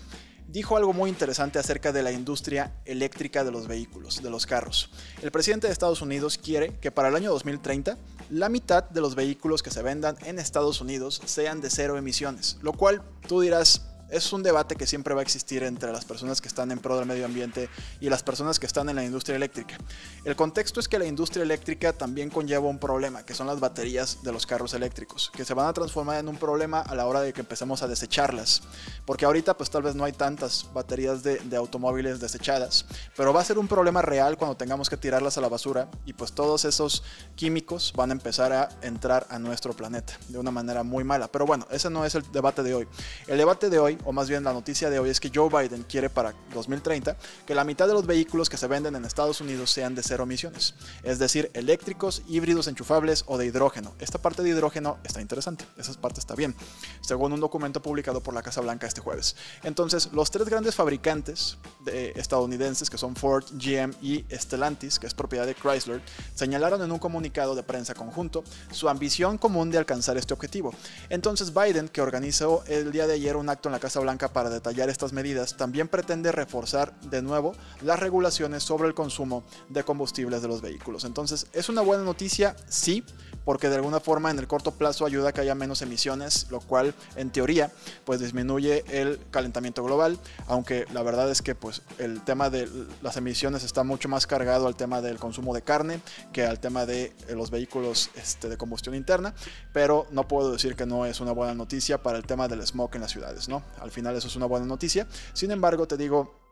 dijo 0.47 0.77
algo 0.77 0.93
muy 0.93 1.09
interesante 1.09 1.59
acerca 1.59 1.91
de 1.91 2.03
la 2.03 2.11
industria 2.11 2.73
eléctrica 2.85 3.43
de 3.43 3.51
los 3.51 3.67
vehículos, 3.67 4.21
de 4.21 4.29
los 4.29 4.45
carros. 4.45 4.91
El 5.21 5.31
presidente 5.31 5.67
de 5.67 5.73
Estados 5.73 6.01
Unidos 6.01 6.37
quiere 6.37 6.77
que 6.79 6.91
para 6.91 7.09
el 7.09 7.15
año 7.15 7.31
2030 7.31 7.97
la 8.31 8.47
mitad 8.47 8.85
de 8.85 9.01
los 9.01 9.13
vehículos 9.13 9.61
que 9.61 9.71
se 9.71 9.83
vendan 9.83 10.15
en 10.23 10.39
Estados 10.39 10.79
Unidos 10.79 11.21
sean 11.25 11.59
de 11.59 11.69
cero 11.69 11.97
emisiones, 11.97 12.57
lo 12.61 12.71
cual 12.71 13.03
tú 13.27 13.41
dirás, 13.41 13.81
es 14.11 14.33
un 14.33 14.43
debate 14.43 14.75
que 14.75 14.85
siempre 14.85 15.13
va 15.13 15.21
a 15.21 15.23
existir 15.23 15.63
entre 15.63 15.91
las 15.91 16.05
personas 16.05 16.41
que 16.41 16.47
están 16.47 16.71
en 16.71 16.79
pro 16.79 16.97
del 16.97 17.05
medio 17.05 17.25
ambiente 17.25 17.69
y 17.99 18.09
las 18.09 18.23
personas 18.23 18.59
que 18.59 18.65
están 18.65 18.89
en 18.89 18.97
la 18.97 19.03
industria 19.03 19.37
eléctrica. 19.37 19.77
El 20.25 20.35
contexto 20.35 20.79
es 20.79 20.87
que 20.87 20.99
la 20.99 21.05
industria 21.05 21.43
eléctrica 21.43 21.93
también 21.93 22.29
conlleva 22.29 22.67
un 22.67 22.77
problema, 22.77 23.23
que 23.25 23.33
son 23.33 23.47
las 23.47 23.59
baterías 23.59 24.21
de 24.21 24.31
los 24.31 24.45
carros 24.45 24.73
eléctricos, 24.73 25.31
que 25.33 25.45
se 25.45 25.53
van 25.53 25.67
a 25.67 25.73
transformar 25.73 26.19
en 26.19 26.27
un 26.27 26.37
problema 26.37 26.81
a 26.81 26.93
la 26.93 27.07
hora 27.07 27.21
de 27.21 27.31
que 27.31 27.41
empecemos 27.41 27.81
a 27.83 27.87
desecharlas. 27.87 28.63
Porque 29.05 29.25
ahorita 29.25 29.55
pues 29.55 29.69
tal 29.69 29.83
vez 29.83 29.95
no 29.95 30.03
hay 30.03 30.11
tantas 30.11 30.67
baterías 30.73 31.23
de, 31.23 31.39
automóviles 31.55 32.19
desechadas, 32.19 32.85
pero 33.15 33.33
va 33.33 33.41
a 33.41 33.45
ser 33.45 33.59
un 33.59 33.67
problema 33.67 34.01
real 34.01 34.37
cuando 34.37 34.57
tengamos 34.57 34.89
que 34.89 34.97
tirarlas 34.97 35.37
a 35.37 35.41
la 35.41 35.47
basura 35.47 35.89
y 36.05 36.13
pues 36.13 36.33
todos 36.33 36.65
esos 36.65 37.03
químicos 37.35 37.93
van 37.95 38.09
a 38.09 38.13
empezar 38.13 38.51
a 38.51 38.69
entrar 38.81 39.27
a 39.29 39.37
nuestro 39.37 39.73
planeta 39.73 40.17
de 40.27 40.37
una 40.37 40.51
manera 40.51 40.83
muy 40.83 41.03
mala. 41.03 41.27
Pero 41.31 41.45
bueno, 41.45 41.67
ese 41.71 41.89
no 41.89 42.05
es 42.05 42.15
el 42.15 42.29
debate 42.31 42.63
de 42.63 42.73
hoy. 42.73 42.87
El 43.27 43.37
debate 43.37 43.69
de 43.69 43.79
hoy 43.79 43.97
o 44.05 44.11
más 44.11 44.29
bien 44.29 44.43
la 44.43 44.53
noticia 44.53 44.89
de 44.89 44.99
hoy 44.99 45.09
es 45.09 45.19
que 45.19 45.31
Joe 45.33 45.49
Biden 45.49 45.83
quiere 45.83 46.09
para 46.09 46.33
2030 46.53 47.15
que 47.45 47.55
la 47.55 47.63
mitad 47.63 47.87
de 47.87 47.93
los 47.93 48.05
vehículos 48.05 48.49
que 48.49 48.57
se 48.57 48.67
venden 48.67 48.95
en 48.95 49.05
Estados 49.05 49.41
Unidos 49.41 49.71
sean 49.71 49.95
de 49.95 50.03
cero 50.03 50.23
emisiones, 50.23 50.75
es 51.03 51.19
decir, 51.19 51.51
eléctricos, 51.53 52.23
híbridos 52.27 52.67
enchufables 52.67 53.23
o 53.27 53.37
de 53.37 53.45
hidrógeno. 53.45 53.93
Esta 53.99 54.17
parte 54.17 54.43
de 54.43 54.49
hidrógeno 54.49 54.97
está 55.03 55.21
interesante, 55.21 55.65
esa 55.77 55.93
parte 55.93 56.19
está 56.19 56.35
bien, 56.35 56.55
según 57.01 57.33
un 57.33 57.39
documento 57.39 57.81
publicado 57.81 58.21
por 58.21 58.33
la 58.33 58.41
Casa 58.41 58.61
Blanca 58.61 58.87
este 58.87 59.01
jueves. 59.01 59.35
Entonces, 59.63 60.09
los 60.13 60.31
tres 60.31 60.47
grandes 60.47 60.75
fabricantes 60.75 61.57
de 61.83 62.11
estadounidenses, 62.15 62.89
que 62.89 62.97
son 62.97 63.15
Ford, 63.15 63.45
GM 63.53 63.93
y 64.01 64.25
Stellantis, 64.31 64.99
que 64.99 65.07
es 65.07 65.13
propiedad 65.13 65.45
de 65.45 65.55
Chrysler, 65.55 66.01
señalaron 66.35 66.81
en 66.81 66.91
un 66.91 66.99
comunicado 66.99 67.55
de 67.55 67.63
prensa 67.63 67.93
conjunto 67.93 68.43
su 68.71 68.89
ambición 68.89 69.37
común 69.37 69.71
de 69.71 69.77
alcanzar 69.77 70.17
este 70.17 70.33
objetivo. 70.33 70.73
Entonces, 71.09 71.53
Biden, 71.53 71.89
que 71.89 72.01
organizó 72.01 72.63
el 72.67 72.91
día 72.91 73.07
de 73.07 73.13
ayer 73.13 73.35
un 73.35 73.49
acto 73.49 73.69
en 73.69 73.73
la 73.73 73.79
Casa 73.79 73.90
Blanca 73.99 74.29
para 74.29 74.49
detallar 74.49 74.89
estas 74.89 75.13
medidas, 75.13 75.57
también 75.57 75.87
pretende 75.87 76.31
reforzar 76.31 76.99
de 77.01 77.21
nuevo 77.21 77.53
las 77.81 77.99
regulaciones 77.99 78.63
sobre 78.63 78.87
el 78.87 78.93
consumo 78.93 79.43
de 79.69 79.83
combustibles 79.83 80.41
de 80.41 80.47
los 80.47 80.61
vehículos. 80.61 81.03
Entonces, 81.03 81.47
¿es 81.53 81.69
una 81.69 81.81
buena 81.81 82.03
noticia? 82.03 82.55
Sí, 82.67 83.03
porque 83.45 83.69
de 83.69 83.75
alguna 83.75 83.99
forma 83.99 84.31
en 84.31 84.39
el 84.39 84.47
corto 84.47 84.71
plazo 84.71 85.05
ayuda 85.05 85.29
a 85.29 85.33
que 85.33 85.41
haya 85.41 85.55
menos 85.55 85.81
emisiones, 85.81 86.47
lo 86.49 86.59
cual 86.59 86.93
en 87.15 87.31
teoría 87.31 87.71
pues 88.05 88.19
disminuye 88.19 88.83
el 88.89 89.19
calentamiento 89.31 89.83
global, 89.83 90.17
aunque 90.47 90.85
la 90.93 91.03
verdad 91.03 91.29
es 91.29 91.41
que 91.41 91.55
pues 91.55 91.81
el 91.97 92.21
tema 92.21 92.49
de 92.49 92.69
las 93.01 93.17
emisiones 93.17 93.63
está 93.63 93.83
mucho 93.83 94.09
más 94.09 94.27
cargado 94.27 94.67
al 94.67 94.75
tema 94.75 95.01
del 95.01 95.17
consumo 95.17 95.53
de 95.53 95.61
carne 95.61 96.01
que 96.33 96.45
al 96.45 96.59
tema 96.59 96.85
de 96.85 97.13
los 97.29 97.49
vehículos 97.51 98.09
este, 98.15 98.49
de 98.49 98.57
combustión 98.57 98.95
interna, 98.95 99.33
pero 99.73 100.07
no 100.11 100.27
puedo 100.27 100.51
decir 100.51 100.75
que 100.75 100.85
no 100.85 101.05
es 101.05 101.19
una 101.19 101.31
buena 101.31 101.53
noticia 101.53 102.01
para 102.01 102.17
el 102.17 102.25
tema 102.25 102.47
del 102.47 102.65
smog 102.65 102.91
en 102.95 103.01
las 103.01 103.11
ciudades, 103.11 103.49
¿no? 103.49 103.63
Al 103.81 103.91
final 103.91 104.15
eso 104.15 104.27
es 104.27 104.35
una 104.35 104.45
buena 104.45 104.65
noticia. 104.65 105.07
Sin 105.33 105.51
embargo, 105.51 105.87
te 105.87 105.97
digo, 105.97 106.49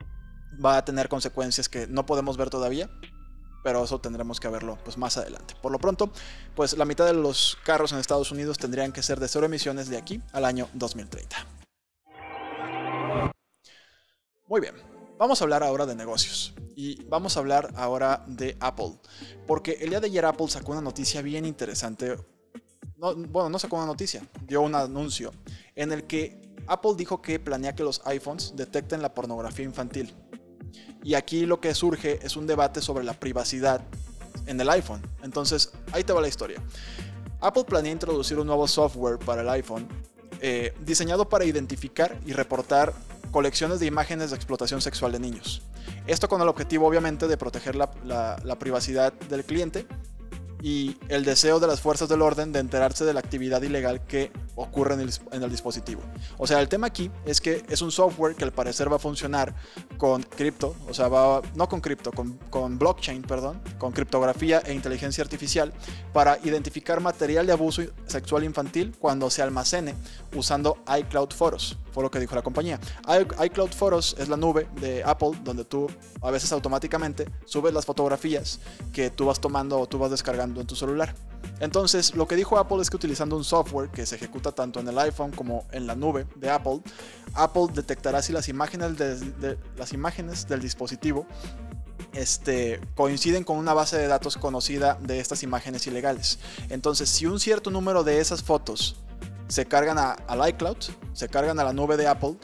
va 0.63 0.77
a 0.77 0.86
tener 0.86 1.09
consecuencias 1.09 1.69
que 1.69 1.88
no 1.88 2.05
podemos 2.05 2.38
ver 2.38 2.50
todavía, 2.50 2.89
pero 3.63 3.83
eso 3.83 4.00
tendremos 4.00 4.39
que 4.39 4.48
verlo 4.48 4.77
pues 4.83 4.98
más 4.98 5.17
adelante. 5.17 5.55
Por 5.62 5.71
lo 5.71 5.79
pronto, 5.79 6.12
pues 6.55 6.77
la 6.77 6.86
mitad 6.86 7.05
de 7.05 7.13
los 7.13 7.57
carros 7.63 7.91
en 7.91 8.00
Estados 8.00 8.31
Unidos 8.31 8.57
tendrían 8.57 8.91
que 8.91 9.03
ser 9.03 9.19
de 9.19 9.27
cero 9.27 9.45
emisiones 9.45 9.89
de 9.89 9.98
aquí 9.98 10.21
al 10.31 10.45
año 10.45 10.69
2030. 10.74 11.36
Muy 14.48 14.62
bien, 14.62 14.75
vamos 15.17 15.41
a 15.41 15.43
hablar 15.43 15.63
ahora 15.63 15.86
de 15.86 15.95
negocios 15.95 16.53
y 16.75 17.03
vamos 17.03 17.38
a 17.38 17.41
hablar 17.41 17.71
ahora 17.75 18.24
de 18.25 18.57
Apple, 18.59 18.93
porque 19.45 19.77
el 19.81 19.89
día 19.89 20.00
de 20.00 20.07
ayer 20.07 20.25
Apple 20.25 20.48
sacó 20.48 20.71
una 20.71 20.81
noticia 20.81 21.21
bien 21.21 21.45
interesante. 21.45 22.17
bueno, 22.98 23.50
no 23.50 23.59
sacó 23.59 23.75
una 23.75 23.86
noticia, 23.86 24.25
dio 24.48 24.62
un 24.62 24.74
anuncio 24.74 25.31
en 25.75 25.91
el 25.91 26.05
que 26.07 26.49
Apple 26.68 26.92
dijo 26.96 27.22
que 27.22 27.39
planea 27.39 27.75
que 27.75 27.84
los 27.84 28.01
iPhones 28.06 28.54
detecten 28.56 29.01
la 29.01 29.13
pornografía 29.13 29.66
infantil. 29.66 30.13
Y 31.04 31.13
aquí 31.13 31.46
lo 31.46 31.60
que 31.60 31.74
surge 31.74 32.20
es 32.25 32.36
un 32.36 32.46
debate 32.46 32.82
sobre 32.82 33.04
la 33.04 33.13
privacidad 33.13 33.82
en 34.46 34.60
el 34.60 34.70
iPhone. 34.70 35.01
Entonces, 35.24 35.72
ahí 35.92 36.04
te 36.04 36.13
va 36.13 36.22
la 36.22 36.28
historia. 36.28 36.62
Apple 37.42 37.63
planea 37.63 37.92
introducir 37.92 38.38
un 38.38 38.48
nuevo 38.48 38.68
software 38.68 39.18
para 39.18 39.42
el 39.42 39.50
iPhone 39.50 39.88
eh, 40.42 40.74
diseñado 40.86 41.28
para 41.28 41.46
identificar 41.46 42.20
y 42.25 42.34
reportar 42.34 42.94
colecciones 43.32 43.80
de 43.80 43.86
imágenes 43.86 44.32
de 44.32 44.36
explotación 44.36 44.82
sexual 44.82 45.12
de 45.12 45.20
niños. 45.20 45.62
Esto 46.08 46.28
con 46.28 46.42
el 46.42 46.48
objetivo 46.48 46.88
obviamente 46.88 47.28
de 47.28 47.38
proteger 47.38 47.75
la 47.75 48.56
privacidad 48.60 49.13
del 49.13 49.46
cliente 49.46 49.86
y 50.62 50.98
el 51.08 51.24
deseo 51.24 51.60
de 51.60 51.68
las 51.68 51.82
fuerzas 51.82 52.10
del 52.10 52.22
orden 52.22 52.51
de 52.51 52.60
enterarse 52.60 53.06
de 53.06 53.13
la 53.13 53.20
actividad 53.20 53.62
ilegal 53.62 54.06
que 54.06 54.32
ocurre 54.60 54.96
en 54.96 55.44
el, 55.44 55.50
dispositivo. 55.50 56.01
O 56.38 56.46
sea, 56.46 56.60
el 56.60 56.68
tema 56.68 56.88
aquí 56.88 57.10
es 57.25 57.39
que 57.42 57.63
es 57.70 57.82
un 57.82 57.92
software 57.92 58.36
que 58.36 58.44
al 58.44 58.51
parecer 58.51 58.92
va 58.92 58.98
a 58.98 59.00
funcionar 59.00 59.56
con 59.98 60.22
cripto, 60.24 60.75
o 60.89 60.94
sea, 60.94 61.08
va, 61.08 61.42
no 61.56 61.70
con 61.70 61.82
cripto, 61.82 62.12
con, 62.12 62.34
con 62.50 62.78
blockchain, 62.78 63.22
perdón, 63.22 63.62
con 63.78 63.92
criptografía 63.92 64.60
e 64.66 64.74
inteligencia 64.74 65.24
artificial 65.24 65.74
para 66.13 66.38
identificar 66.44 67.00
material 67.00 67.48
de 67.48 67.54
abuso 67.54 67.84
sexual 68.06 68.44
infantil 68.44 68.96
cuando 69.00 69.30
se 69.30 69.42
almacene 69.42 69.96
usando 70.36 70.78
iCloud 71.00 71.32
Photos, 71.32 71.78
fue 71.91 72.03
lo 72.03 72.12
que 72.12 72.19
dijo 72.19 72.36
la 72.36 72.41
compañía. 72.41 72.79
iCloud 73.43 73.72
Photos 73.72 74.15
es 74.19 74.29
la 74.29 74.38
nube 74.38 74.67
de 74.79 75.03
Apple 75.03 75.31
donde 75.43 75.65
tú 75.65 75.88
a 76.22 76.31
veces 76.31 76.51
automáticamente 76.51 77.29
subes 77.46 77.74
las 77.74 77.86
fotografías 77.86 78.60
que 78.93 79.10
tú 79.10 79.25
vas 79.25 79.39
tomando 79.39 79.79
o 79.79 79.88
tú 79.88 79.98
vas 79.98 80.12
descargando 80.12 80.62
en 80.62 80.67
tu 80.67 80.75
celular. 80.75 81.15
Entonces, 81.60 82.15
lo 82.15 82.27
que 82.27 82.36
dijo 82.36 82.58
Apple 82.58 82.81
es 82.81 82.89
que 82.89 82.96
utilizando 82.96 83.36
un 83.36 83.43
software 83.43 83.89
que 83.89 84.05
se 84.05 84.15
ejecuta 84.15 84.51
tanto 84.51 84.79
en 84.79 84.88
el 84.88 84.98
iPhone 85.00 85.31
como 85.31 85.65
en 85.72 85.88
la 85.88 85.96
nube 85.96 86.25
de 86.36 86.50
Apple, 86.50 86.81
Apple 87.34 87.67
detectará 87.74 88.22
si 88.22 88.31
las 88.31 88.48
imágenes, 88.48 88.98
de, 88.98 89.58
las 89.77 89.93
imágenes 89.93 90.48
del 90.48 90.62
dispositivo 90.62 91.25
este, 92.13 92.79
coinciden 92.96 93.43
con 93.43 93.58
una 93.58 93.74
base 93.74 93.98
de 93.98 94.08
datos 94.08 94.38
conocida 94.38 94.98
de 95.01 95.19
estas 95.19 95.43
imágenes 95.43 95.86
ilegales. 95.88 96.39
Entonces, 96.69 97.10
si 97.10 97.25
un 97.25 97.39
cierto 97.39 97.72
número 97.72 98.03
de 98.03 98.19
esas 98.19 98.41
fotos 98.41 98.96
se 99.50 99.65
cargan 99.65 99.98
a, 99.98 100.12
al 100.12 100.48
iCloud, 100.50 100.77
se 101.13 101.27
cargan 101.27 101.60
a 101.60 101.65
la 101.65 101.74
nube 101.74 101.98
de 101.98 102.08
Apple, 102.08 102.36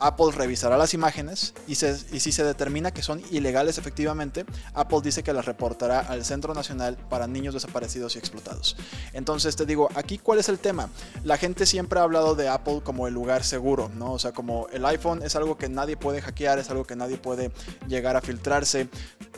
Apple 0.00 0.32
revisará 0.32 0.76
las 0.76 0.94
imágenes 0.94 1.54
y, 1.66 1.74
si 1.74 2.32
se 2.32 2.44
determina 2.44 2.92
que 2.92 3.02
son 3.02 3.22
ilegales 3.30 3.78
efectivamente, 3.78 4.44
Apple 4.74 5.00
dice 5.02 5.22
que 5.22 5.32
las 5.32 5.46
reportará 5.46 6.00
al 6.00 6.24
Centro 6.24 6.54
Nacional 6.54 6.96
para 7.08 7.26
Niños 7.26 7.54
Desaparecidos 7.54 8.16
y 8.16 8.18
Explotados. 8.18 8.76
Entonces 9.12 9.56
te 9.56 9.66
digo, 9.66 9.88
aquí 9.94 10.18
cuál 10.18 10.38
es 10.38 10.48
el 10.48 10.58
tema. 10.58 10.88
La 11.24 11.36
gente 11.36 11.66
siempre 11.66 12.00
ha 12.00 12.02
hablado 12.02 12.34
de 12.34 12.48
Apple 12.48 12.80
como 12.84 13.06
el 13.06 13.14
lugar 13.14 13.44
seguro, 13.44 13.90
¿no? 13.94 14.12
O 14.12 14.18
sea, 14.18 14.32
como 14.32 14.66
el 14.72 14.84
iPhone 14.86 15.22
es 15.22 15.36
algo 15.36 15.56
que 15.56 15.68
nadie 15.68 15.96
puede 15.96 16.20
hackear, 16.20 16.58
es 16.58 16.70
algo 16.70 16.84
que 16.84 16.96
nadie 16.96 17.16
puede 17.16 17.50
llegar 17.86 18.16
a 18.16 18.20
filtrarse, 18.20 18.88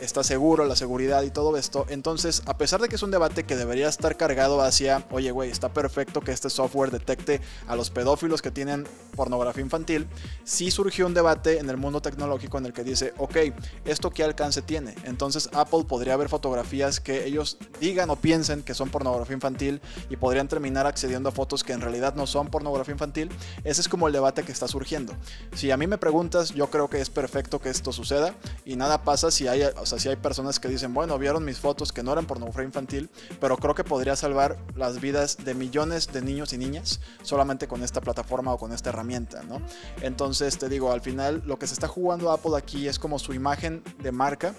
está 0.00 0.22
seguro, 0.24 0.64
la 0.64 0.76
seguridad 0.76 1.22
y 1.22 1.30
todo 1.30 1.56
esto. 1.56 1.86
Entonces, 1.88 2.42
a 2.46 2.56
pesar 2.56 2.80
de 2.80 2.88
que 2.88 2.96
es 2.96 3.02
un 3.02 3.10
debate 3.10 3.44
que 3.44 3.56
debería 3.56 3.88
estar 3.88 4.16
cargado 4.16 4.60
hacia, 4.60 5.06
oye, 5.10 5.30
güey, 5.30 5.50
está 5.50 5.72
perfecto 5.72 6.20
que 6.20 6.32
este 6.32 6.50
software 6.50 6.90
detecte 6.90 7.40
a 7.66 7.76
los 7.76 7.90
pedófilos 7.90 8.42
que 8.42 8.50
tienen 8.50 8.86
pornografía 9.16 9.62
infantil, 9.62 10.06
sí 10.50 10.72
surgió 10.72 11.06
un 11.06 11.14
debate 11.14 11.60
en 11.60 11.70
el 11.70 11.76
mundo 11.76 12.02
tecnológico 12.02 12.58
en 12.58 12.66
el 12.66 12.72
que 12.72 12.82
dice, 12.82 13.14
ok, 13.18 13.36
¿esto 13.84 14.10
qué 14.10 14.24
alcance 14.24 14.62
tiene? 14.62 14.96
Entonces 15.04 15.48
Apple 15.52 15.84
podría 15.86 16.16
ver 16.16 16.28
fotografías 16.28 16.98
que 16.98 17.24
ellos 17.24 17.56
digan 17.80 18.10
o 18.10 18.16
piensen 18.16 18.64
que 18.64 18.74
son 18.74 18.90
pornografía 18.90 19.34
infantil 19.34 19.80
y 20.08 20.16
podrían 20.16 20.48
terminar 20.48 20.88
accediendo 20.88 21.28
a 21.28 21.32
fotos 21.32 21.62
que 21.62 21.72
en 21.72 21.80
realidad 21.80 22.16
no 22.16 22.26
son 22.26 22.48
pornografía 22.48 22.92
infantil. 22.92 23.30
Ese 23.62 23.80
es 23.80 23.88
como 23.88 24.08
el 24.08 24.12
debate 24.12 24.42
que 24.42 24.50
está 24.50 24.66
surgiendo. 24.66 25.14
Si 25.54 25.70
a 25.70 25.76
mí 25.76 25.86
me 25.86 25.98
preguntas, 25.98 26.50
yo 26.52 26.68
creo 26.68 26.90
que 26.90 27.00
es 27.00 27.10
perfecto 27.10 27.60
que 27.60 27.70
esto 27.70 27.92
suceda 27.92 28.34
y 28.64 28.74
nada 28.74 29.04
pasa 29.04 29.30
si 29.30 29.46
hay, 29.46 29.62
o 29.62 29.86
sea, 29.86 30.00
si 30.00 30.08
hay 30.08 30.16
personas 30.16 30.58
que 30.58 30.66
dicen, 30.66 30.92
bueno, 30.92 31.16
vieron 31.16 31.44
mis 31.44 31.60
fotos 31.60 31.92
que 31.92 32.02
no 32.02 32.12
eran 32.12 32.26
pornografía 32.26 32.64
infantil, 32.64 33.08
pero 33.38 33.56
creo 33.56 33.76
que 33.76 33.84
podría 33.84 34.16
salvar 34.16 34.58
las 34.74 35.00
vidas 35.00 35.36
de 35.44 35.54
millones 35.54 36.08
de 36.12 36.22
niños 36.22 36.52
y 36.52 36.58
niñas 36.58 36.98
solamente 37.22 37.68
con 37.68 37.84
esta 37.84 38.00
plataforma 38.00 38.52
o 38.52 38.58
con 38.58 38.72
esta 38.72 38.88
herramienta, 38.88 39.44
¿no? 39.44 39.62
Entonces, 40.02 40.39
te 40.40 40.68
digo, 40.68 40.90
al 40.90 41.02
final 41.02 41.42
lo 41.46 41.58
que 41.58 41.66
se 41.66 41.74
está 41.74 41.86
jugando 41.86 42.32
Apple 42.32 42.52
aquí 42.56 42.88
es 42.88 42.98
como 42.98 43.18
su 43.18 43.34
imagen 43.34 43.82
de 44.02 44.10
marca 44.10 44.54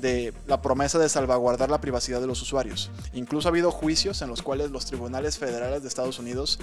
de 0.00 0.32
la 0.46 0.62
promesa 0.62 0.98
de 0.98 1.08
salvaguardar 1.08 1.70
la 1.70 1.80
privacidad 1.80 2.20
de 2.20 2.26
los 2.26 2.40
usuarios. 2.42 2.90
Incluso 3.12 3.48
ha 3.48 3.50
habido 3.50 3.70
juicios 3.70 4.22
en 4.22 4.28
los 4.28 4.42
cuales 4.42 4.70
los 4.70 4.86
tribunales 4.86 5.38
federales 5.38 5.82
de 5.82 5.88
Estados 5.88 6.18
Unidos 6.18 6.58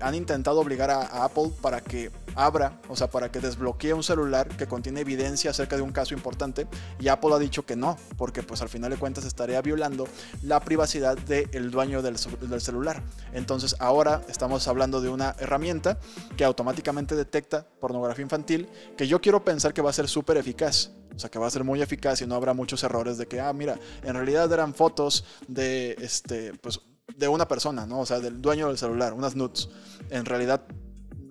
han 0.00 0.14
intentado 0.14 0.60
obligar 0.60 0.90
a, 0.90 1.24
Apple 1.24 1.50
para 1.60 1.80
que 1.80 2.10
abra, 2.34 2.80
o 2.88 2.96
sea, 2.96 3.08
para 3.08 3.30
que 3.30 3.40
desbloquee 3.40 3.92
un 3.92 4.02
celular 4.02 4.48
que 4.48 4.66
contiene 4.66 5.00
evidencia 5.00 5.50
acerca 5.50 5.76
de 5.76 5.82
un 5.82 5.92
caso 5.92 6.14
importante 6.14 6.66
y 7.00 7.08
Apple 7.08 7.30
ha 7.32 7.38
dicho 7.38 7.64
que 7.64 7.76
no, 7.76 7.96
porque 8.18 8.42
pues 8.42 8.60
al 8.60 8.68
final 8.68 8.90
de 8.90 8.96
cuentas 8.96 9.24
estaría 9.24 9.60
violando 9.62 10.06
la 10.42 10.60
privacidad 10.60 11.16
del 11.16 11.70
dueño 11.70 12.02
del, 12.02 12.16
del 12.42 12.60
celular. 12.60 13.02
Entonces 13.32 13.76
ahora 13.78 14.22
estamos 14.28 14.68
hablando 14.68 15.00
de 15.00 15.08
una 15.08 15.34
herramienta 15.38 15.98
que 16.36 16.44
automáticamente 16.44 17.14
detecta 17.14 17.66
pornografía 17.80 18.15
infantil, 18.22 18.68
que 18.96 19.06
yo 19.06 19.20
quiero 19.20 19.44
pensar 19.44 19.72
que 19.74 19.82
va 19.82 19.90
a 19.90 19.92
ser 19.92 20.08
súper 20.08 20.36
eficaz. 20.36 20.90
O 21.14 21.18
sea, 21.18 21.30
que 21.30 21.38
va 21.38 21.46
a 21.46 21.50
ser 21.50 21.64
muy 21.64 21.80
eficaz 21.80 22.20
y 22.20 22.26
no 22.26 22.34
habrá 22.34 22.52
muchos 22.52 22.82
errores 22.84 23.16
de 23.16 23.26
que, 23.26 23.40
ah, 23.40 23.52
mira, 23.52 23.78
en 24.02 24.14
realidad 24.14 24.52
eran 24.52 24.74
fotos 24.74 25.24
de, 25.48 25.96
este, 26.00 26.52
pues, 26.60 26.80
de 27.16 27.28
una 27.28 27.48
persona, 27.48 27.86
¿no? 27.86 28.00
O 28.00 28.06
sea, 28.06 28.20
del 28.20 28.42
dueño 28.42 28.68
del 28.68 28.76
celular, 28.76 29.14
unas 29.14 29.34
nudes. 29.34 29.70
En 30.10 30.26
realidad 30.26 30.66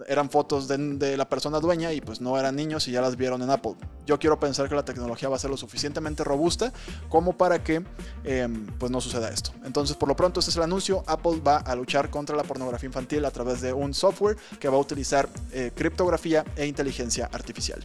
eran 0.08 0.30
fotos 0.30 0.68
de, 0.68 1.18
la 1.18 1.30
persona 1.30 1.60
dueña 1.60 1.94
y 1.94 2.02
pues 2.02 2.22
no 2.22 2.38
eran 2.38 2.56
niños 2.56 2.88
y 2.88 2.92
ya 2.92 3.02
las 3.02 3.16
vieron 3.16 3.42
en 3.42 3.50
Apple. 3.50 3.76
Yo 4.06 4.20
quiero 4.20 4.40
pensar 4.40 4.70
que 4.70 4.76
la 4.76 4.86
tecnología 4.86 5.30
va 5.30 5.36
a 5.36 5.40
ser 5.40 5.50
lo 5.50 5.58
suficientemente 5.58 6.24
robusta 6.24 6.72
como 7.10 7.38
para 7.38 7.64
que 7.64 7.84
em, 8.24 8.66
pues 8.78 8.92
no 8.92 9.02
suceda 9.02 9.30
esto. 9.30 9.52
Entonces 9.64 9.96
por 9.96 10.10
lo 10.10 10.16
pronto 10.16 10.40
este 10.40 10.52
es 10.52 10.58
el 10.58 10.64
anuncio. 10.64 11.04
Apple 11.08 11.42
va 11.46 11.58
a 11.58 11.76
luchar 11.76 12.10
contra 12.10 12.36
la 12.36 12.44
pornografía 12.44 12.88
infantil 12.88 13.26
a 13.26 13.32
través 13.32 13.62
de 13.62 13.74
un 13.74 13.94
software 13.94 14.38
que 14.60 14.70
va 14.70 14.78
a 14.78 14.80
utilizar 14.80 15.30
eh, 15.52 15.72
criptografía 15.76 16.46
e 16.56 16.66
inteligencia 16.66 17.30
artificial. 17.32 17.84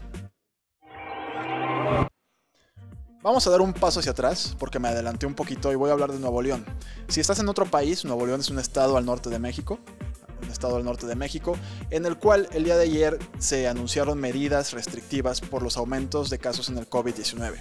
Vamos 3.23 3.47
a 3.47 3.51
dar 3.51 3.61
un 3.61 3.75
paso 3.75 4.01
hacia 4.01 4.13
atrás 4.13 4.57
porque 4.59 4.79
me 4.79 4.89
adelanté 4.89 5.27
un 5.27 5.35
poquito 5.35 5.71
y 5.71 5.75
voy 5.75 5.91
a 5.91 5.93
hablar 5.93 6.11
de 6.11 6.19
Nuevo 6.19 6.41
León. 6.41 6.65
Si 7.09 7.21
estás 7.21 7.39
en 7.39 7.51
otro 7.51 7.67
país, 7.67 8.03
Nuevo 8.07 8.25
León 8.25 8.41
es 8.41 8.49
un 8.49 8.59
estado 8.59 8.97
al 8.97 9.05
norte 9.05 9.29
de 9.29 9.39
México, 9.39 9.79
un 10.43 10.51
estado 10.51 10.77
al 10.77 10.85
norte 10.85 11.07
de 11.07 11.15
México, 11.15 11.57
en 11.91 12.07
el 12.07 12.17
cual 12.17 12.49
el 12.53 12.65
día 12.65 12.77
de 12.77 12.85
ayer 12.85 13.19
se 13.39 13.69
anunciaron 13.69 14.19
medidas 14.19 14.73
restrictivas 14.73 15.41
por 15.41 15.63
los 15.63 15.77
aumentos 15.77 16.31
de 16.31 16.39
casos 16.39 16.69
en 16.69 16.79
el 16.79 16.89
COVID-19. 16.89 17.55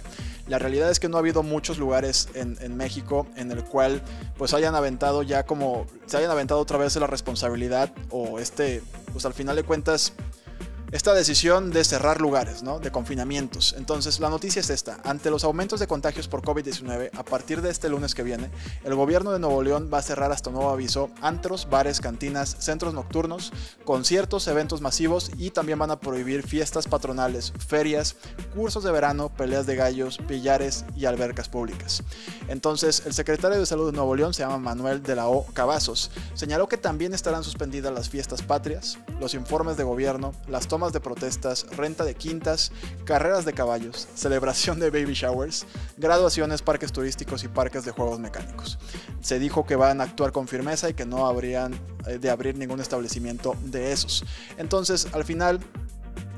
La 0.48 0.58
realidad 0.58 0.90
es 0.90 0.98
que 0.98 1.08
no 1.08 1.16
ha 1.16 1.20
habido 1.20 1.42
muchos 1.42 1.78
lugares 1.78 2.28
en, 2.34 2.76
México 2.76 3.26
en 3.36 3.50
el 3.50 3.64
cual 3.64 4.02
pues 4.36 4.54
hayan 4.54 4.74
aventado 4.74 5.22
ya 5.22 5.44
como, 5.44 5.86
se 6.06 6.16
hayan 6.16 6.30
aventado 6.30 6.60
otra 6.60 6.78
vez 6.78 6.96
la 6.96 7.06
responsabilidad 7.06 7.92
o 8.10 8.38
este, 8.38 8.82
pues 9.12 9.24
al 9.26 9.34
final 9.34 9.56
de 9.56 9.62
cuentas 9.62 10.12
esta 10.92 11.14
decisión 11.14 11.70
de 11.70 11.84
cerrar 11.84 12.20
lugares, 12.20 12.64
¿no? 12.64 12.80
de 12.80 12.90
confinamientos. 12.90 13.74
Entonces, 13.78 14.18
la 14.18 14.28
noticia 14.28 14.58
es 14.58 14.70
esta. 14.70 14.98
Ante 15.04 15.30
los 15.30 15.44
aumentos 15.44 15.78
de 15.78 15.86
contagios 15.86 16.26
por 16.26 16.42
COVID-19, 16.42 17.10
a 17.16 17.22
partir 17.24 17.62
de 17.62 17.70
este 17.70 17.88
lunes 17.88 18.14
que 18.14 18.24
viene, 18.24 18.50
el 18.82 18.96
gobierno 18.96 19.30
de 19.30 19.38
Nuevo 19.38 19.62
León 19.62 19.88
va 19.92 19.98
a 19.98 20.02
cerrar 20.02 20.32
hasta 20.32 20.50
nuevo 20.50 20.70
aviso 20.70 21.10
antros, 21.22 21.68
bares, 21.70 22.00
cantinas, 22.00 22.56
centros 22.58 22.92
nocturnos, 22.92 23.52
conciertos, 23.84 24.48
eventos 24.48 24.80
masivos 24.80 25.30
y 25.38 25.50
también 25.50 25.78
van 25.78 25.92
a 25.92 26.00
prohibir 26.00 26.42
fiestas 26.42 26.88
patronales, 26.88 27.52
ferias, 27.68 28.16
cursos 28.54 28.82
de 28.82 28.90
verano, 28.90 29.28
peleas 29.28 29.66
de 29.66 29.76
gallos, 29.76 30.18
pillares 30.26 30.84
y 30.96 31.04
albercas 31.04 31.48
públicas. 31.48 32.02
Entonces, 32.48 33.04
el 33.06 33.14
secretario 33.14 33.60
de 33.60 33.66
Salud 33.66 33.86
de 33.86 33.96
Nuevo 33.96 34.16
León 34.16 34.34
se 34.34 34.42
llama 34.42 34.58
Manuel 34.58 35.02
de 35.04 35.14
la 35.14 35.28
O. 35.28 35.46
Cavazos. 35.52 36.10
Señaló 36.34 36.68
que 36.68 36.76
también 36.76 37.14
estarán 37.14 37.44
suspendidas 37.44 37.94
las 37.94 38.08
fiestas 38.08 38.42
patrias, 38.42 38.98
los 39.20 39.34
informes 39.34 39.76
de 39.76 39.84
gobierno, 39.84 40.32
las 40.48 40.66
tomas 40.66 40.79
de 40.88 41.00
protestas, 41.00 41.66
renta 41.76 42.04
de 42.04 42.14
quintas, 42.14 42.72
carreras 43.04 43.44
de 43.44 43.52
caballos, 43.52 44.08
celebración 44.14 44.80
de 44.80 44.90
baby 44.90 45.12
showers, 45.12 45.66
graduaciones, 45.98 46.62
parques 46.62 46.92
turísticos 46.92 47.44
y 47.44 47.48
parques 47.48 47.84
de 47.84 47.90
juegos 47.92 48.18
mecánicos. 48.18 48.78
Se 49.20 49.38
dijo 49.38 49.66
que 49.66 49.76
van 49.76 50.00
a 50.00 50.04
actuar 50.04 50.32
con 50.32 50.48
firmeza 50.48 50.88
y 50.88 50.94
que 50.94 51.04
no 51.04 51.26
habrían 51.26 51.74
eh, 52.06 52.18
de 52.18 52.30
abrir 52.30 52.56
ningún 52.56 52.80
establecimiento 52.80 53.54
de 53.64 53.92
esos. 53.92 54.24
Entonces, 54.56 55.08
al 55.12 55.24
final, 55.24 55.60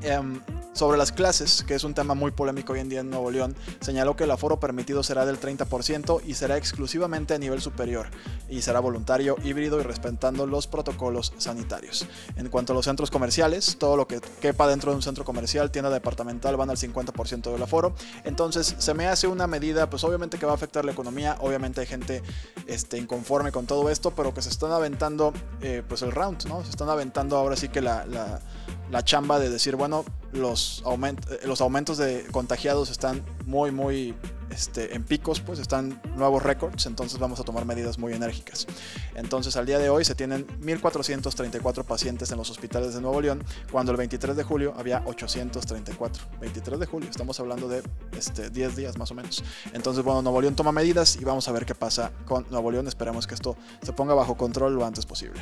em, 0.03 0.41
sobre 0.73 0.97
las 0.97 1.13
clases, 1.13 1.63
que 1.67 1.75
es 1.75 1.85
un 1.85 1.93
tema 1.93 2.15
muy 2.15 2.31
polémico 2.31 2.73
hoy 2.73 2.81
en 2.81 2.89
día 2.89 3.01
en 3.01 3.11
Nuevo 3.11 3.31
León, 3.31 3.55
señaló 3.81 4.17
que 4.17 4.25
el 4.25 4.31
aforo 4.31 4.59
permitido 4.59 5.03
será 5.03 5.27
del 5.27 5.39
30% 5.39 6.23
y 6.27 6.35
será 6.35 6.57
exclusivamente 6.57 7.35
a 7.35 7.39
nivel 7.39 7.61
superior, 7.61 8.09
y 8.49 8.63
será 8.63 8.81
voluntario, 8.81 9.37
híbrido 9.45 9.81
y 9.81 9.83
respetando 9.83 10.47
los 10.47 10.67
protocolos 10.67 11.35
sanitarios. 11.37 12.07
En 12.37 12.49
cuanto 12.49 12.73
a 12.73 12.77
los 12.77 12.87
centros 12.87 13.11
comerciales, 13.11 13.77
todo 13.79 13.97
lo 13.97 14.09
que 14.09 14.21
quepa 14.41 14.67
dentro 14.67 14.93
de 14.93 14.97
un 14.97 15.03
centro 15.03 15.25
comercial, 15.25 15.71
tienda 15.71 15.91
departamental, 15.91 16.57
van 16.57 16.71
al 16.71 16.79
50% 16.79 17.53
del 17.53 17.63
aforo. 17.63 17.95
Entonces, 18.25 18.75
se 18.79 18.95
me 18.95 19.07
hace 19.09 19.27
una 19.27 19.47
medida, 19.47 19.91
pues 19.91 20.05
obviamente 20.05 20.39
que 20.39 20.47
va 20.47 20.53
a 20.53 20.55
afectar 20.55 20.85
la 20.85 20.93
economía, 20.93 21.37
obviamente 21.41 21.83
hay 21.83 21.87
gente 21.87 22.23
este, 22.67 22.97
inconforme 22.97 23.53
con 23.53 23.67
todo 23.67 23.91
esto, 23.91 24.13
pero 24.13 24.33
que 24.33 24.41
se 24.41 24.49
están 24.49 24.73
aventando 24.73 25.35
eh, 25.61 25.83
pues 25.87 26.01
el 26.01 26.13
round, 26.13 26.47
¿no? 26.47 26.65
Se 26.65 26.71
están 26.71 26.89
aventando 26.89 27.37
ahora 27.37 27.57
sí 27.57 27.69
que 27.69 27.83
la, 27.83 28.07
la, 28.07 28.41
la 28.91 29.05
chamba 29.05 29.39
de 29.39 29.51
decir, 29.51 29.77
bueno, 29.77 29.92
los, 30.33 30.83
eh, 30.85 31.47
los 31.47 31.61
aumentos 31.61 31.99
de 31.99 32.27
contagiados 32.31 32.91
están 32.91 33.25
muy, 33.47 33.71
muy 33.71 34.15
este, 34.53 34.95
en 34.95 35.03
picos, 35.03 35.41
pues 35.41 35.59
están 35.59 36.01
nuevos 36.17 36.43
récords, 36.43 36.87
entonces 36.87 37.19
vamos 37.19 37.41
a 37.41 37.43
tomar 37.43 37.65
medidas 37.65 37.99
muy 37.99 38.13
enérgicas. 38.13 38.67
Entonces 39.15 39.57
al 39.57 39.67
día 39.67 39.79
de 39.79 39.89
hoy 39.91 40.05
se 40.05 40.15
tienen 40.15 40.47
1.434 40.61 41.85
pacientes 41.85 42.31
en 42.31 42.39
los 42.39 42.51
hospitales 42.51 42.95
de 42.95 43.01
Nuevo 43.01 43.21
León, 43.21 43.43
cuando 43.71 43.93
el 43.93 43.99
23 43.99 44.37
de 44.37 44.43
julio 44.43 44.75
había 44.77 45.03
834. 45.07 46.25
23 46.41 46.81
de 46.81 46.87
julio, 46.87 47.11
estamos 47.11 47.39
hablando 47.41 47.69
de 47.69 47.83
este, 48.17 48.51
10 48.51 48.77
días 48.77 48.99
más 48.99 49.11
o 49.11 49.15
menos. 49.15 49.43
Entonces, 49.73 50.05
bueno, 50.05 50.23
Nuevo 50.23 50.41
León 50.41 50.55
toma 50.55 50.73
medidas 50.73 51.17
y 51.17 51.25
vamos 51.25 51.49
a 51.49 51.53
ver 51.53 51.65
qué 51.65 51.75
pasa 51.75 52.13
con 52.27 52.47
Nuevo 52.51 52.71
León. 52.71 52.87
Esperemos 52.89 53.27
que 53.27 53.35
esto 53.35 53.57
se 53.83 53.93
ponga 53.93 54.15
bajo 54.15 54.37
control 54.37 54.75
lo 54.75 54.85
antes 54.85 55.07
posible. 55.07 55.42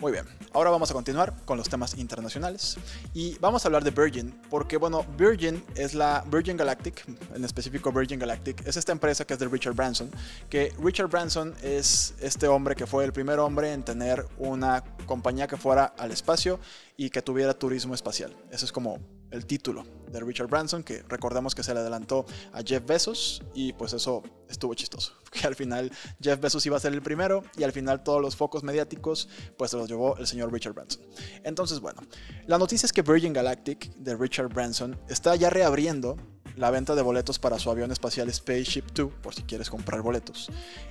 Muy 0.00 0.12
bien, 0.12 0.26
ahora 0.52 0.70
vamos 0.70 0.92
a 0.92 0.94
continuar 0.94 1.34
con 1.44 1.58
los 1.58 1.68
temas 1.68 1.98
internacionales 1.98 2.76
y 3.14 3.36
vamos 3.38 3.64
a 3.64 3.68
hablar 3.68 3.82
de 3.82 3.90
Virgin, 3.90 4.32
porque 4.48 4.76
bueno, 4.76 5.04
Virgin 5.18 5.60
es 5.74 5.92
la 5.92 6.22
Virgin 6.30 6.56
Galactic, 6.56 7.04
en 7.34 7.44
específico 7.44 7.90
Virgin 7.90 8.20
Galactic, 8.20 8.64
es 8.64 8.76
esta 8.76 8.92
empresa 8.92 9.26
que 9.26 9.34
es 9.34 9.40
de 9.40 9.48
Richard 9.48 9.74
Branson, 9.74 10.08
que 10.48 10.72
Richard 10.80 11.08
Branson 11.08 11.52
es 11.64 12.14
este 12.20 12.46
hombre 12.46 12.76
que 12.76 12.86
fue 12.86 13.04
el 13.04 13.12
primer 13.12 13.40
hombre 13.40 13.72
en 13.72 13.82
tener 13.82 14.24
una 14.38 14.84
compañía 15.04 15.48
que 15.48 15.56
fuera 15.56 15.86
al 15.98 16.12
espacio 16.12 16.60
y 16.96 17.10
que 17.10 17.20
tuviera 17.20 17.52
turismo 17.52 17.92
espacial. 17.92 18.32
Eso 18.52 18.66
es 18.66 18.70
como 18.70 19.00
el 19.30 19.46
título 19.46 19.84
de 20.10 20.20
Richard 20.20 20.48
Branson, 20.48 20.82
que 20.82 21.02
recordemos 21.08 21.54
que 21.54 21.62
se 21.62 21.74
le 21.74 21.80
adelantó 21.80 22.24
a 22.52 22.62
Jeff 22.62 22.84
Bezos 22.86 23.42
y 23.54 23.72
pues 23.74 23.92
eso 23.92 24.22
estuvo 24.48 24.74
chistoso, 24.74 25.12
que 25.30 25.46
al 25.46 25.54
final 25.54 25.92
Jeff 26.20 26.40
Bezos 26.40 26.64
iba 26.66 26.76
a 26.76 26.80
ser 26.80 26.94
el 26.94 27.02
primero 27.02 27.42
y 27.56 27.64
al 27.64 27.72
final 27.72 28.02
todos 28.02 28.22
los 28.22 28.36
focos 28.36 28.62
mediáticos 28.62 29.28
pues 29.56 29.70
se 29.70 29.76
los 29.76 29.88
llevó 29.88 30.16
el 30.16 30.26
señor 30.26 30.52
Richard 30.52 30.74
Branson. 30.74 31.02
Entonces 31.44 31.80
bueno, 31.80 32.00
la 32.46 32.58
noticia 32.58 32.86
es 32.86 32.92
que 32.92 33.02
Virgin 33.02 33.32
Galactic 33.32 33.94
de 33.94 34.16
Richard 34.16 34.48
Branson 34.48 34.98
está 35.08 35.36
ya 35.36 35.50
reabriendo 35.50 36.16
la 36.58 36.70
venta 36.70 36.94
de 36.94 37.02
boletos 37.02 37.38
para 37.38 37.58
su 37.58 37.70
avión 37.70 37.92
espacial 37.92 38.32
Spaceship 38.32 38.84
2, 38.94 39.12
por 39.22 39.34
si 39.34 39.42
quieres 39.42 39.70
comprar 39.70 40.02
boletos. 40.02 40.50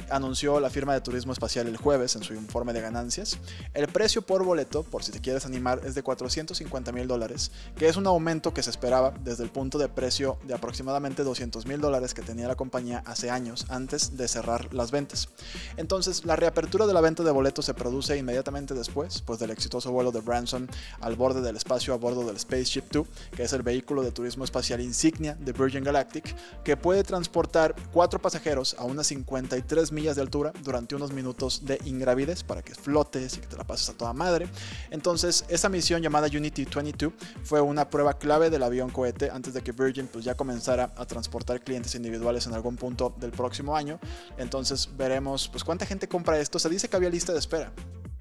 Anunció 0.09 0.59
la 0.59 0.69
firma 0.69 0.93
de 0.93 1.01
turismo 1.01 1.33
espacial 1.33 1.67
el 1.67 1.77
jueves 1.77 2.15
en 2.15 2.23
su 2.23 2.33
informe 2.33 2.73
de 2.73 2.81
ganancias. 2.81 3.37
El 3.73 3.87
precio 3.87 4.21
por 4.21 4.43
boleto, 4.45 4.83
por 4.83 5.03
si 5.03 5.11
te 5.11 5.19
quieres 5.19 5.45
animar, 5.45 5.81
es 5.83 5.93
de 5.93 6.03
450 6.03 6.91
mil 6.91 7.07
dólares, 7.07 7.51
que 7.75 7.87
es 7.87 7.97
un 7.97 8.07
aumento 8.07 8.53
que 8.53 8.63
se 8.63 8.69
esperaba 8.69 9.13
desde 9.23 9.43
el 9.43 9.49
punto 9.49 9.77
de 9.77 9.89
precio 9.89 10.37
de 10.43 10.53
aproximadamente 10.53 11.23
200 11.23 11.65
mil 11.65 11.81
dólares 11.81 12.13
que 12.13 12.21
tenía 12.21 12.47
la 12.47 12.55
compañía 12.55 13.03
hace 13.05 13.29
años 13.29 13.65
antes 13.69 14.15
de 14.15 14.27
cerrar 14.27 14.73
las 14.73 14.91
ventas. 14.91 15.29
Entonces, 15.75 16.23
la 16.25 16.37
reapertura 16.37 16.87
de 16.87 16.93
la 16.93 17.01
venta 17.01 17.23
de 17.23 17.31
boletos 17.31 17.65
se 17.65 17.73
produce 17.73 18.17
inmediatamente 18.17 18.73
después, 18.73 19.21
pues 19.21 19.39
del 19.39 19.51
exitoso 19.51 19.91
vuelo 19.91 20.11
de 20.11 20.21
Branson 20.21 20.69
al 21.01 21.15
borde 21.15 21.41
del 21.41 21.57
espacio 21.57 21.93
a 21.93 21.97
bordo 21.97 22.25
del 22.25 22.39
Spaceship 22.39 22.85
2, 22.91 23.07
que 23.35 23.43
es 23.43 23.53
el 23.53 23.63
vehículo 23.63 24.03
de 24.03 24.11
turismo 24.11 24.45
espacial 24.45 24.79
insignia 24.79 25.35
de 25.35 25.56
Virgin 25.57 25.83
Galactic, 25.83 26.35
que 26.63 26.77
puede 26.77 27.03
transportar 27.03 27.75
cuatro 27.91 28.21
pasajeros 28.21 28.75
a 28.77 28.83
unas 28.83 29.07
53 29.07 29.91
millas 29.91 30.15
de 30.15 30.21
altura 30.21 30.53
durante 30.63 30.95
unos 30.95 31.11
minutos 31.11 31.65
de 31.65 31.79
ingravidez 31.85 32.43
para 32.43 32.61
que 32.61 32.75
flotes 32.75 33.37
y 33.37 33.41
que 33.41 33.47
te 33.47 33.57
la 33.57 33.65
pases 33.65 33.89
a 33.89 33.93
toda 33.93 34.13
madre. 34.13 34.47
Entonces, 34.91 35.45
esa 35.49 35.69
misión 35.69 36.01
llamada 36.01 36.27
Unity 36.27 36.65
22 36.65 37.13
fue 37.43 37.61
una 37.61 37.89
prueba 37.89 38.17
clave 38.17 38.49
del 38.49 38.63
avión 38.63 38.89
cohete 38.89 39.29
antes 39.29 39.53
de 39.53 39.61
que 39.61 39.71
Virgin 39.71 40.07
pues, 40.07 40.23
ya 40.25 40.35
comenzara 40.35 40.93
a 40.95 41.05
transportar 41.05 41.61
clientes 41.61 41.95
individuales 41.95 42.47
en 42.47 42.53
algún 42.53 42.75
punto 42.75 43.13
del 43.19 43.31
próximo 43.31 43.75
año. 43.75 43.99
Entonces, 44.37 44.89
veremos 44.97 45.47
pues 45.47 45.63
cuánta 45.63 45.85
gente 45.85 46.07
compra 46.07 46.39
esto. 46.39 46.59
Se 46.59 46.69
dice 46.69 46.89
que 46.89 46.95
había 46.95 47.09
lista 47.09 47.33
de 47.33 47.39
espera. 47.39 47.71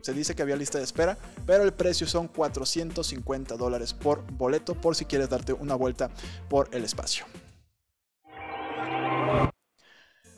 Se 0.06 0.12
dice 0.12 0.36
que 0.36 0.42
había 0.42 0.54
lista 0.54 0.78
de 0.78 0.84
espera, 0.84 1.18
pero 1.46 1.64
el 1.64 1.72
precio 1.72 2.06
son 2.06 2.28
450 2.28 3.56
dólares 3.56 3.92
por 3.92 4.22
boleto 4.34 4.80
por 4.80 4.94
si 4.94 5.04
quieres 5.04 5.28
darte 5.28 5.52
una 5.52 5.74
vuelta 5.74 6.12
por 6.48 6.68
el 6.70 6.84
espacio. 6.84 7.26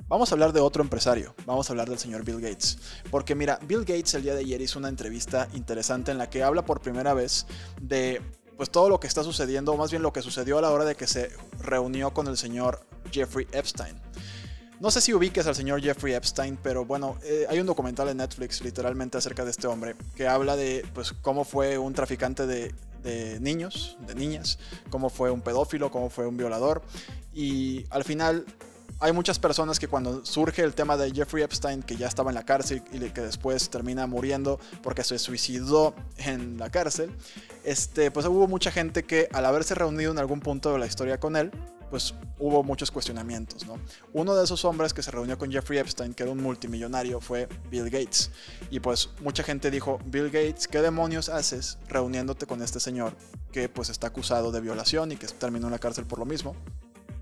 Vamos 0.07 0.33
a 0.33 0.35
hablar 0.35 0.55
de 0.55 0.61
otro 0.61 0.83
empresario, 0.83 1.35
vamos 1.45 1.69
a 1.69 1.75
hablar 1.75 1.91
del 1.91 1.99
señor 1.99 2.25
Bill 2.25 2.41
Gates. 2.41 2.79
Porque 3.11 3.35
mira, 3.35 3.59
Bill 3.61 3.81
Gates 3.81 4.15
el 4.15 4.23
día 4.23 4.35
de 4.35 4.41
ayer 4.41 4.59
hizo 4.63 4.79
una 4.79 4.89
entrevista 4.89 5.49
interesante 5.53 6.13
en 6.13 6.17
la 6.17 6.31
que 6.31 6.43
habla 6.43 6.65
por 6.65 6.81
primera 6.81 7.13
vez 7.13 7.47
de 7.79 8.23
pues 8.57 8.71
todo 8.71 8.89
lo 8.89 8.99
que 8.99 9.07
está 9.07 9.23
sucediendo, 9.23 9.73
o 9.73 9.77
más 9.77 9.91
bien 9.91 10.03
lo 10.03 10.15
que 10.15 10.23
sucedió 10.23 10.57
a 10.57 10.63
la 10.63 10.71
hora 10.71 10.87
de 10.87 10.95
que 10.95 11.07
se 11.07 11.31
reunió 11.61 12.15
con 12.15 12.27
el 12.27 12.39
señor 12.39 12.81
Jeffrey 13.13 13.47
Epstein. 13.53 14.01
No 14.81 14.93
sé 14.93 15.01
si 15.01 15.13
ubiques 15.13 15.45
al 15.47 15.57
señor 15.57 15.83
Jeffrey 15.83 16.15
Epstein, 16.15 16.57
pero 16.63 16.85
bueno, 16.85 17.19
eh, 17.25 17.47
hay 17.49 17.59
un 17.59 17.67
documental 17.67 18.09
en 18.11 18.19
Netflix 18.19 18.61
literalmente 18.61 19.19
acerca 19.19 19.45
de 19.45 19.51
este 19.51 19.67
hombre 19.67 19.97
que 20.15 20.29
habla 20.29 20.55
de 20.55 20.87
pues 20.95 21.13
cómo 21.13 21.45
fue 21.45 21.79
un 21.79 21.95
traficante 21.95 22.47
de, 22.47 22.73
de 23.03 23.41
niños, 23.41 23.99
de 24.07 24.15
niñas, 24.15 24.61
cómo 24.89 25.11
fue 25.11 25.33
un 25.33 25.41
pedófilo, 25.41 25.91
cómo 25.91 26.11
fue 26.11 26.29
un 26.29 26.37
violador. 26.37 26.83
Y 27.35 27.87
al 27.91 28.05
final 28.05 28.47
hay 29.01 29.13
muchas 29.13 29.41
personas 29.41 29.81
que 29.81 29.89
cuando 29.89 30.25
surge 30.25 30.63
el 30.63 30.75
tema 30.75 30.97
de 30.97 31.13
Jeffrey 31.13 31.43
Epstein, 31.43 31.83
que 31.83 31.97
ya 31.97 32.07
estaba 32.07 32.31
en 32.31 32.37
la 32.37 32.45
cárcel 32.45 32.83
y 32.93 32.99
que 33.11 33.21
después 33.21 33.71
termina 33.71 34.07
muriendo 34.07 34.61
porque 34.83 35.03
se 35.03 35.19
suicidó 35.19 35.95
en 36.19 36.57
la 36.57 36.71
cárcel, 36.71 37.11
este, 37.65 38.13
pues 38.13 38.27
hubo 38.27 38.47
mucha 38.47 38.71
gente 38.71 39.05
que 39.05 39.29
al 39.33 39.45
haberse 39.45 39.75
reunido 39.75 40.13
en 40.13 40.19
algún 40.19 40.39
punto 40.39 40.73
de 40.73 40.79
la 40.79 40.87
historia 40.87 41.19
con 41.19 41.37
él, 41.37 41.51
pues 41.91 42.15
hubo 42.39 42.63
muchos 42.63 42.91
cuestionamientos, 42.91 43.67
¿no? 43.67 43.79
Uno 44.13 44.35
de 44.35 44.45
esos 44.45 44.65
hombres 44.65 44.95
que 44.95 45.03
se 45.03 45.11
reunió 45.11 45.39
con 45.39 45.51
Jeffrey 45.51 45.79
Epstein, 45.79 46.15
que 46.15 46.23
era 46.23 46.33
un 46.33 46.43
multimillonario, 46.43 47.21
fue 47.21 47.49
Bill 47.71 47.91
Gates. 47.91 48.31
Y 48.71 48.81
pues 48.81 49.11
mucha 49.21 49.43
gente 49.43 49.71
dijo, 49.71 49.99
Bill 50.07 50.27
Gates, 50.27 50.69
¿qué 50.69 50.81
demonios 50.81 51.29
haces 51.29 51.79
reuniéndote 51.89 52.47
con 52.47 52.63
este 52.63 52.81
señor 52.81 53.15
que 53.53 53.69
pues 53.69 53.89
está 53.89 54.09
acusado 54.09 54.53
de 54.53 54.61
violación 54.61 55.13
y 55.13 55.17
que 55.17 55.27
terminó 55.27 55.67
en 55.67 55.73
la 55.73 55.79
cárcel 55.79 56.07
por 56.07 56.19
lo 56.19 56.25
mismo? 56.25 56.55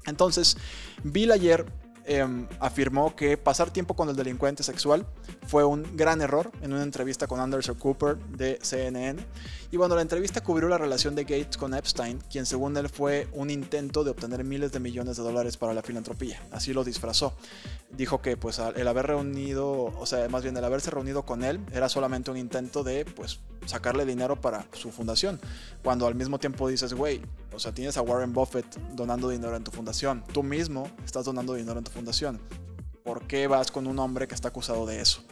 Entonces, 0.07 0.57
Bill 1.03 1.33
ayer 1.33 1.67
Em, 2.09 2.47
afirmó 2.61 3.17
que 3.17 3.37
pasar 3.37 3.73
tiempo 3.73 3.97
con 3.97 4.09
el 4.09 4.15
delincuente 4.15 4.63
sexual 4.63 5.05
fue 5.49 5.65
un 5.65 5.97
gran 5.97 6.21
error 6.21 6.53
en 6.63 6.73
una 6.73 6.85
entrevista 6.85 7.27
con 7.27 7.41
Anderson 7.41 7.75
Cooper 7.75 8.17
de 8.17 8.61
CNN. 8.63 9.21
Y 9.71 9.77
bueno, 9.77 9.97
la 9.97 10.03
entrevista 10.03 10.43
cubrió 10.43 10.69
la 10.69 10.79
relación 10.79 11.15
de 11.15 11.25
Gates 11.25 11.57
con 11.57 11.75
Epstein, 11.75 12.21
quien 12.31 12.47
según 12.47 12.77
él 12.77 12.89
fue 12.89 13.29
un 13.33 13.51
intento 13.51 14.05
de 14.05 14.11
obtener 14.11 14.45
miles 14.45 14.73
de 14.73 14.81
millones 14.81 15.17
de 15.17 15.23
dólares 15.23 15.57
para 15.57 15.75
la 15.75 15.83
filantropía. 15.83 16.41
Así 16.53 16.73
lo 16.73 16.85
disfrazó. 16.85 17.35
Dijo 17.91 18.23
que 18.23 18.37
pues 18.37 18.59
el 18.59 18.89
haber 18.89 19.07
reunido, 19.07 19.93
o 19.99 20.07
sea, 20.07 20.29
más 20.29 20.43
bien 20.43 20.57
el 20.57 20.65
haberse 20.65 20.91
reunido 20.91 21.25
con 21.25 21.43
él 21.43 21.61
era 21.73 21.89
solamente 21.89 22.31
un 22.31 22.37
intento 22.37 22.85
de 22.85 23.05
pues 23.05 23.41
sacarle 23.65 24.05
dinero 24.05 24.41
para 24.41 24.67
su 24.73 24.91
fundación. 24.91 25.41
Cuando 25.83 26.07
al 26.07 26.15
mismo 26.15 26.39
tiempo 26.39 26.69
dices, 26.69 26.95
güey, 26.95 27.21
o 27.53 27.59
sea, 27.59 27.73
tienes 27.73 27.97
a 27.97 28.03
Warren 28.03 28.33
Buffett 28.33 28.67
donando 28.95 29.29
dinero 29.29 29.57
en 29.57 29.65
tu 29.65 29.71
fundación. 29.71 30.25
Tú 30.33 30.43
mismo 30.43 30.91
estás 31.05 31.25
donando 31.25 31.55
dinero 31.55 31.79
en 31.79 31.85
tu 31.85 31.91
fundación. 31.91 32.41
¿Por 33.07 33.29
qué 33.29 33.47
vas 33.47 33.71
con 33.71 33.87
un 33.87 34.01
hombre 34.01 34.27
que 34.27 34.35
está 34.35 34.49
acusado 34.49 34.85
de 34.85 35.01
eso? 35.01 35.23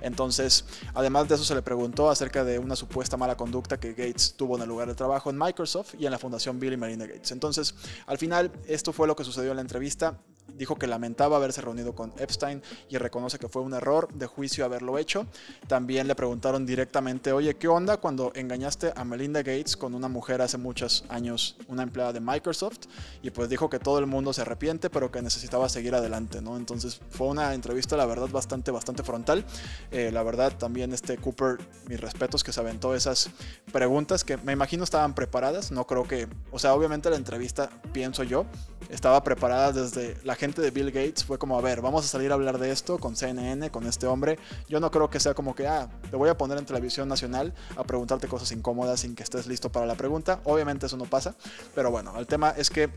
Entonces, 0.00 0.64
además 0.94 1.26
de 1.28 1.34
eso, 1.34 1.42
se 1.42 1.56
le 1.56 1.62
preguntó 1.62 2.08
acerca 2.08 2.44
de 2.44 2.60
una 2.60 2.76
supuesta 2.76 3.16
mala 3.16 3.36
conducta 3.36 3.80
que 3.80 3.92
Gates 3.92 4.34
tuvo 4.36 4.54
en 4.54 4.62
el 4.62 4.68
lugar 4.68 4.86
de 4.86 4.94
trabajo 4.94 5.30
en 5.30 5.36
Microsoft 5.36 5.94
y 5.98 6.06
en 6.06 6.12
la 6.12 6.18
fundación 6.20 6.60
Bill 6.60 6.74
y 6.74 6.76
Melinda 6.76 7.06
Gates. 7.06 7.32
Entonces, 7.32 7.74
al 8.06 8.18
final, 8.18 8.52
esto 8.68 8.92
fue 8.92 9.08
lo 9.08 9.16
que 9.16 9.24
sucedió 9.24 9.50
en 9.50 9.56
la 9.56 9.62
entrevista 9.62 10.16
dijo 10.56 10.76
que 10.76 10.86
lamentaba 10.86 11.36
haberse 11.36 11.60
reunido 11.60 11.94
con 11.94 12.12
Epstein 12.18 12.62
y 12.88 12.98
reconoce 12.98 13.38
que 13.38 13.48
fue 13.48 13.62
un 13.62 13.74
error 13.74 14.12
de 14.12 14.26
juicio 14.26 14.64
haberlo 14.64 14.98
hecho. 14.98 15.26
También 15.66 16.06
le 16.08 16.14
preguntaron 16.14 16.66
directamente, 16.66 17.32
oye, 17.32 17.56
¿qué 17.56 17.68
onda 17.68 17.96
cuando 17.96 18.32
engañaste 18.34 18.92
a 18.94 19.04
Melinda 19.04 19.40
Gates 19.40 19.76
con 19.76 19.94
una 19.94 20.08
mujer 20.08 20.42
hace 20.42 20.58
muchos 20.58 21.04
años, 21.08 21.56
una 21.68 21.82
empleada 21.82 22.12
de 22.12 22.20
Microsoft? 22.20 22.86
Y 23.22 23.30
pues 23.30 23.48
dijo 23.48 23.68
que 23.68 23.78
todo 23.78 23.98
el 23.98 24.06
mundo 24.06 24.32
se 24.32 24.42
arrepiente, 24.42 24.90
pero 24.90 25.10
que 25.10 25.22
necesitaba 25.22 25.68
seguir 25.68 25.94
adelante, 25.94 26.40
¿no? 26.40 26.56
Entonces 26.56 27.00
fue 27.10 27.28
una 27.28 27.54
entrevista, 27.54 27.96
la 27.96 28.06
verdad, 28.06 28.28
bastante, 28.28 28.70
bastante 28.70 29.02
frontal. 29.02 29.44
Eh, 29.90 30.10
la 30.12 30.22
verdad, 30.22 30.56
también 30.56 30.92
este 30.92 31.16
Cooper, 31.18 31.58
mis 31.88 32.00
respetos, 32.00 32.44
que 32.44 32.52
se 32.52 32.60
aventó 32.60 32.94
esas 32.94 33.30
preguntas 33.72 34.24
que 34.24 34.36
me 34.38 34.52
imagino 34.52 34.84
estaban 34.84 35.14
preparadas. 35.14 35.72
No 35.72 35.86
creo 35.86 36.04
que, 36.04 36.28
o 36.52 36.58
sea, 36.58 36.74
obviamente 36.74 37.10
la 37.10 37.16
entrevista, 37.16 37.70
pienso 37.92 38.22
yo, 38.22 38.46
estaba 38.88 39.22
preparada 39.24 39.72
desde 39.72 40.16
la 40.24 40.33
gente 40.34 40.62
de 40.62 40.70
Bill 40.70 40.90
Gates. 40.90 41.24
Fue 41.24 41.38
como, 41.38 41.58
a 41.58 41.62
ver, 41.62 41.80
vamos 41.80 42.04
a 42.04 42.08
salir 42.08 42.30
a 42.30 42.34
hablar 42.34 42.58
de 42.58 42.70
esto 42.70 42.98
con 42.98 43.16
CNN, 43.16 43.70
con 43.70 43.86
este 43.86 44.06
hombre. 44.06 44.38
Yo 44.68 44.80
no 44.80 44.90
creo 44.90 45.10
que 45.10 45.20
sea 45.20 45.34
como 45.34 45.54
que, 45.54 45.66
ah, 45.66 45.88
te 46.10 46.16
voy 46.16 46.28
a 46.28 46.36
poner 46.36 46.58
en 46.58 46.66
televisión 46.66 47.08
nacional 47.08 47.54
a 47.76 47.84
preguntarte 47.84 48.28
cosas 48.28 48.52
incómodas 48.52 49.00
sin 49.00 49.14
que 49.14 49.22
estés 49.22 49.46
listo 49.46 49.70
para 49.70 49.86
la 49.86 49.94
pregunta. 49.94 50.40
Obviamente 50.44 50.86
eso 50.86 50.96
no 50.96 51.04
pasa, 51.04 51.34
pero 51.74 51.90
bueno, 51.90 52.18
el 52.18 52.26
tema 52.26 52.50
es 52.56 52.70
que 52.70 52.90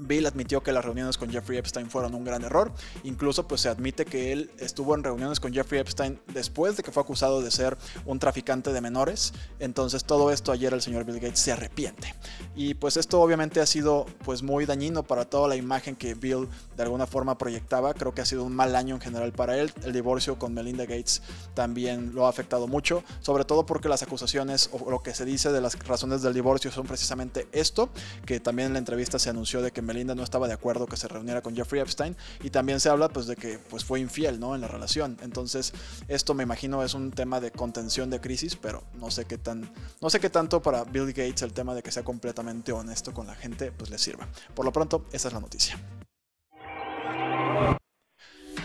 Bill 0.00 0.26
admitió 0.26 0.62
que 0.62 0.72
las 0.72 0.84
reuniones 0.84 1.18
con 1.18 1.30
Jeffrey 1.30 1.58
Epstein 1.58 1.90
fueron 1.90 2.14
un 2.14 2.24
gran 2.24 2.42
error. 2.42 2.72
Incluso 3.04 3.46
pues 3.46 3.60
se 3.60 3.68
admite 3.68 4.04
que 4.04 4.32
él 4.32 4.50
estuvo 4.58 4.94
en 4.94 5.04
reuniones 5.04 5.40
con 5.40 5.52
Jeffrey 5.52 5.80
Epstein 5.80 6.20
después 6.32 6.76
de 6.76 6.82
que 6.82 6.90
fue 6.90 7.02
acusado 7.02 7.42
de 7.42 7.50
ser 7.50 7.76
un 8.06 8.18
traficante 8.18 8.72
de 8.72 8.80
menores. 8.80 9.32
Entonces 9.58 10.04
todo 10.04 10.30
esto 10.30 10.52
ayer 10.52 10.72
el 10.72 10.82
señor 10.82 11.04
Bill 11.04 11.20
Gates 11.20 11.40
se 11.40 11.52
arrepiente. 11.52 12.14
Y 12.54 12.74
pues 12.74 12.96
esto 12.96 13.20
obviamente 13.20 13.60
ha 13.60 13.66
sido 13.66 14.06
pues 14.24 14.42
muy 14.42 14.66
dañino 14.66 15.02
para 15.02 15.24
toda 15.24 15.48
la 15.48 15.56
imagen 15.56 15.96
que 15.96 16.14
Bill 16.14 16.48
de 16.76 16.82
alguna 16.82 17.06
forma 17.06 17.38
proyectaba. 17.38 17.94
Creo 17.94 18.14
que 18.14 18.22
ha 18.22 18.26
sido 18.26 18.44
un 18.44 18.54
mal 18.54 18.74
año 18.76 18.94
en 18.94 19.00
general 19.00 19.32
para 19.32 19.58
él. 19.58 19.72
El 19.84 19.92
divorcio 19.92 20.38
con 20.38 20.54
Melinda 20.54 20.84
Gates 20.84 21.22
también 21.54 22.14
lo 22.14 22.26
ha 22.26 22.28
afectado 22.28 22.66
mucho. 22.66 23.02
Sobre 23.20 23.44
todo 23.44 23.66
porque 23.66 23.88
las 23.88 24.02
acusaciones 24.02 24.70
o 24.72 24.90
lo 24.90 25.02
que 25.02 25.14
se 25.14 25.24
dice 25.24 25.52
de 25.52 25.60
las 25.60 25.78
razones 25.86 26.22
del 26.22 26.34
divorcio 26.34 26.70
son 26.70 26.86
precisamente 26.86 27.48
esto. 27.52 27.90
Que 28.26 28.40
también 28.40 28.68
en 28.68 28.72
la 28.74 28.78
entrevista 28.78 29.18
se 29.18 29.30
anunció 29.30 29.62
de 29.62 29.72
que 29.72 29.82
Melinda 29.90 30.14
no 30.14 30.22
estaba 30.22 30.46
de 30.46 30.54
acuerdo 30.54 30.86
que 30.86 30.96
se 30.96 31.08
reuniera 31.08 31.42
con 31.42 31.56
Jeffrey 31.56 31.82
Epstein 31.82 32.16
y 32.42 32.50
también 32.50 32.78
se 32.78 32.88
habla 32.88 33.08
pues 33.08 33.26
de 33.26 33.34
que 33.34 33.58
pues 33.58 33.84
fue 33.84 33.98
infiel, 33.98 34.38
¿no? 34.38 34.54
En 34.54 34.60
la 34.60 34.68
relación. 34.68 35.18
Entonces, 35.20 35.72
esto 36.06 36.32
me 36.34 36.44
imagino 36.44 36.84
es 36.84 36.94
un 36.94 37.10
tema 37.10 37.40
de 37.40 37.50
contención 37.50 38.08
de 38.08 38.20
crisis, 38.20 38.54
pero 38.54 38.84
no 38.94 39.10
sé 39.10 39.24
qué 39.24 39.36
tan 39.36 39.72
no 40.00 40.10
sé 40.10 40.20
qué 40.20 40.30
tanto 40.30 40.62
para 40.62 40.84
Bill 40.84 41.08
Gates 41.08 41.42
el 41.42 41.52
tema 41.52 41.74
de 41.74 41.82
que 41.82 41.90
sea 41.90 42.04
completamente 42.04 42.70
honesto 42.70 43.12
con 43.12 43.26
la 43.26 43.34
gente 43.34 43.72
pues 43.72 43.90
le 43.90 43.98
sirva. 43.98 44.28
Por 44.54 44.64
lo 44.64 44.72
pronto, 44.72 45.06
esa 45.12 45.28
es 45.28 45.34
la 45.34 45.40
noticia. 45.40 45.76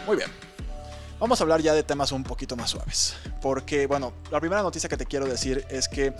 Muy 0.06 0.18
bien. 0.18 0.30
Vamos 1.18 1.40
a 1.40 1.44
hablar 1.46 1.62
ya 1.62 1.74
de 1.74 1.82
temas 1.82 2.12
un 2.12 2.24
poquito 2.24 2.58
más 2.58 2.72
suaves. 2.72 3.16
Porque, 3.42 3.88
bueno, 3.88 4.14
la 4.32 4.42
primera 4.42 4.62
noticia 4.62 4.90
que 4.90 4.98
te 4.98 5.06
quiero 5.06 5.26
decir 5.26 5.66
es 5.70 5.88
que 5.88 6.14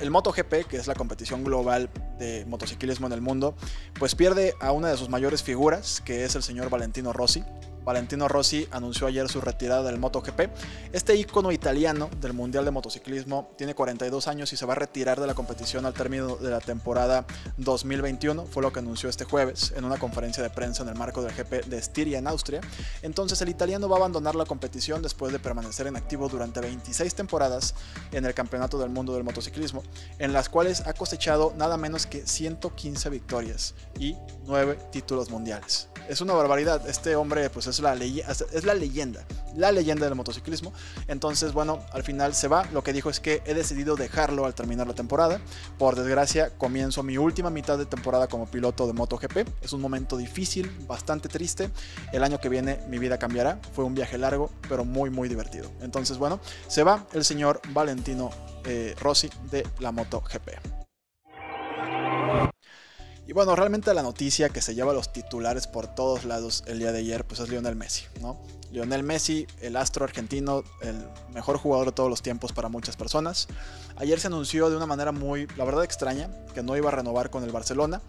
el 0.00 0.10
MotoGP, 0.10 0.66
que 0.68 0.76
es 0.76 0.86
la 0.86 0.94
competición 0.94 1.42
global 1.42 1.88
de 2.22 2.44
motociclismo 2.46 3.06
en 3.06 3.12
el 3.12 3.20
mundo, 3.20 3.54
pues 3.98 4.14
pierde 4.14 4.54
a 4.60 4.72
una 4.72 4.88
de 4.88 4.96
sus 4.96 5.08
mayores 5.08 5.42
figuras, 5.42 6.00
que 6.04 6.24
es 6.24 6.34
el 6.36 6.42
señor 6.42 6.70
Valentino 6.70 7.12
Rossi. 7.12 7.42
Valentino 7.84 8.28
Rossi 8.28 8.68
anunció 8.70 9.06
ayer 9.06 9.28
su 9.28 9.40
retirada 9.40 9.82
del 9.82 9.98
MotoGP. 9.98 10.50
Este 10.92 11.16
ícono 11.16 11.52
italiano 11.52 12.10
del 12.20 12.32
Mundial 12.32 12.64
de 12.64 12.70
Motociclismo 12.70 13.50
tiene 13.56 13.74
42 13.74 14.28
años 14.28 14.52
y 14.52 14.56
se 14.56 14.66
va 14.66 14.74
a 14.74 14.76
retirar 14.76 15.20
de 15.20 15.26
la 15.26 15.34
competición 15.34 15.86
al 15.86 15.94
término 15.94 16.36
de 16.36 16.50
la 16.50 16.60
temporada 16.60 17.26
2021. 17.56 18.46
Fue 18.46 18.62
lo 18.62 18.72
que 18.72 18.78
anunció 18.78 19.08
este 19.08 19.24
jueves 19.24 19.72
en 19.76 19.84
una 19.84 19.98
conferencia 19.98 20.42
de 20.42 20.50
prensa 20.50 20.82
en 20.82 20.90
el 20.90 20.94
marco 20.94 21.22
del 21.22 21.34
GP 21.34 21.66
de 21.66 21.78
Estiria 21.78 22.18
en 22.18 22.26
Austria. 22.26 22.60
Entonces 23.02 23.40
el 23.42 23.48
italiano 23.48 23.88
va 23.88 23.96
a 23.96 23.98
abandonar 24.00 24.34
la 24.34 24.44
competición 24.44 25.02
después 25.02 25.32
de 25.32 25.38
permanecer 25.38 25.86
en 25.86 25.96
activo 25.96 26.28
durante 26.28 26.60
26 26.60 27.14
temporadas 27.14 27.74
en 28.12 28.24
el 28.24 28.34
Campeonato 28.34 28.78
del 28.78 28.90
Mundo 28.90 29.14
del 29.14 29.24
Motociclismo, 29.24 29.82
en 30.18 30.32
las 30.32 30.48
cuales 30.48 30.86
ha 30.86 30.92
cosechado 30.92 31.52
nada 31.56 31.76
menos 31.76 32.06
que 32.06 32.26
115 32.26 33.10
victorias 33.10 33.74
y 33.98 34.16
9 34.46 34.78
títulos 34.90 35.30
mundiales. 35.30 35.91
Es 36.12 36.20
una 36.20 36.34
barbaridad. 36.34 36.86
Este 36.90 37.16
hombre 37.16 37.48
pues 37.48 37.66
es 37.68 37.80
la, 37.80 37.94
es 37.94 38.64
la 38.66 38.74
leyenda, 38.74 39.24
la 39.56 39.72
leyenda 39.72 40.04
del 40.04 40.14
motociclismo. 40.14 40.74
Entonces, 41.08 41.54
bueno, 41.54 41.78
al 41.90 42.02
final 42.02 42.34
se 42.34 42.48
va. 42.48 42.66
Lo 42.70 42.84
que 42.84 42.92
dijo 42.92 43.08
es 43.08 43.18
que 43.18 43.40
he 43.46 43.54
decidido 43.54 43.96
dejarlo 43.96 44.44
al 44.44 44.54
terminar 44.54 44.86
la 44.86 44.92
temporada. 44.92 45.40
Por 45.78 45.96
desgracia, 45.96 46.50
comienzo 46.58 47.02
mi 47.02 47.16
última 47.16 47.48
mitad 47.48 47.78
de 47.78 47.86
temporada 47.86 48.26
como 48.28 48.44
piloto 48.44 48.86
de 48.86 48.92
MotoGP. 48.92 49.38
Es 49.62 49.72
un 49.72 49.80
momento 49.80 50.18
difícil, 50.18 50.70
bastante 50.86 51.30
triste. 51.30 51.70
El 52.12 52.24
año 52.24 52.38
que 52.38 52.50
viene 52.50 52.80
mi 52.90 52.98
vida 52.98 53.18
cambiará. 53.18 53.58
Fue 53.74 53.86
un 53.86 53.94
viaje 53.94 54.18
largo, 54.18 54.50
pero 54.68 54.84
muy, 54.84 55.08
muy 55.08 55.30
divertido. 55.30 55.70
Entonces, 55.80 56.18
bueno, 56.18 56.40
se 56.68 56.82
va 56.82 57.06
el 57.14 57.24
señor 57.24 57.62
Valentino 57.70 58.28
eh, 58.66 58.94
Rossi 59.00 59.30
de 59.50 59.66
la 59.78 59.92
MotoGP. 59.92 60.81
Y 63.32 63.34
bueno, 63.34 63.56
realmente 63.56 63.94
la 63.94 64.02
noticia 64.02 64.50
que 64.50 64.60
se 64.60 64.74
lleva 64.74 64.92
los 64.92 65.10
titulares 65.10 65.66
por 65.66 65.86
todos 65.86 66.26
lados 66.26 66.64
el 66.66 66.78
día 66.78 66.92
de 66.92 66.98
ayer, 66.98 67.24
pues 67.24 67.40
es 67.40 67.48
Lionel 67.48 67.76
Messi, 67.76 68.04
¿no? 68.20 68.36
Lionel 68.70 69.04
Messi, 69.04 69.46
el 69.62 69.76
astro 69.76 70.04
argentino, 70.04 70.64
el 70.82 71.02
mejor 71.32 71.56
jugador 71.56 71.86
de 71.86 71.92
todos 71.92 72.10
los 72.10 72.20
tiempos 72.20 72.52
para 72.52 72.68
muchas 72.68 72.94
personas. 72.94 73.48
Ayer 73.96 74.20
se 74.20 74.26
anunció 74.26 74.68
de 74.68 74.76
una 74.76 74.84
manera 74.84 75.12
muy, 75.12 75.46
la 75.56 75.64
verdad, 75.64 75.82
extraña, 75.82 76.28
que 76.52 76.62
no 76.62 76.76
iba 76.76 76.90
a 76.90 76.92
renovar 76.92 77.30
con 77.30 77.42
el 77.42 77.50
Barcelona. 77.52 78.02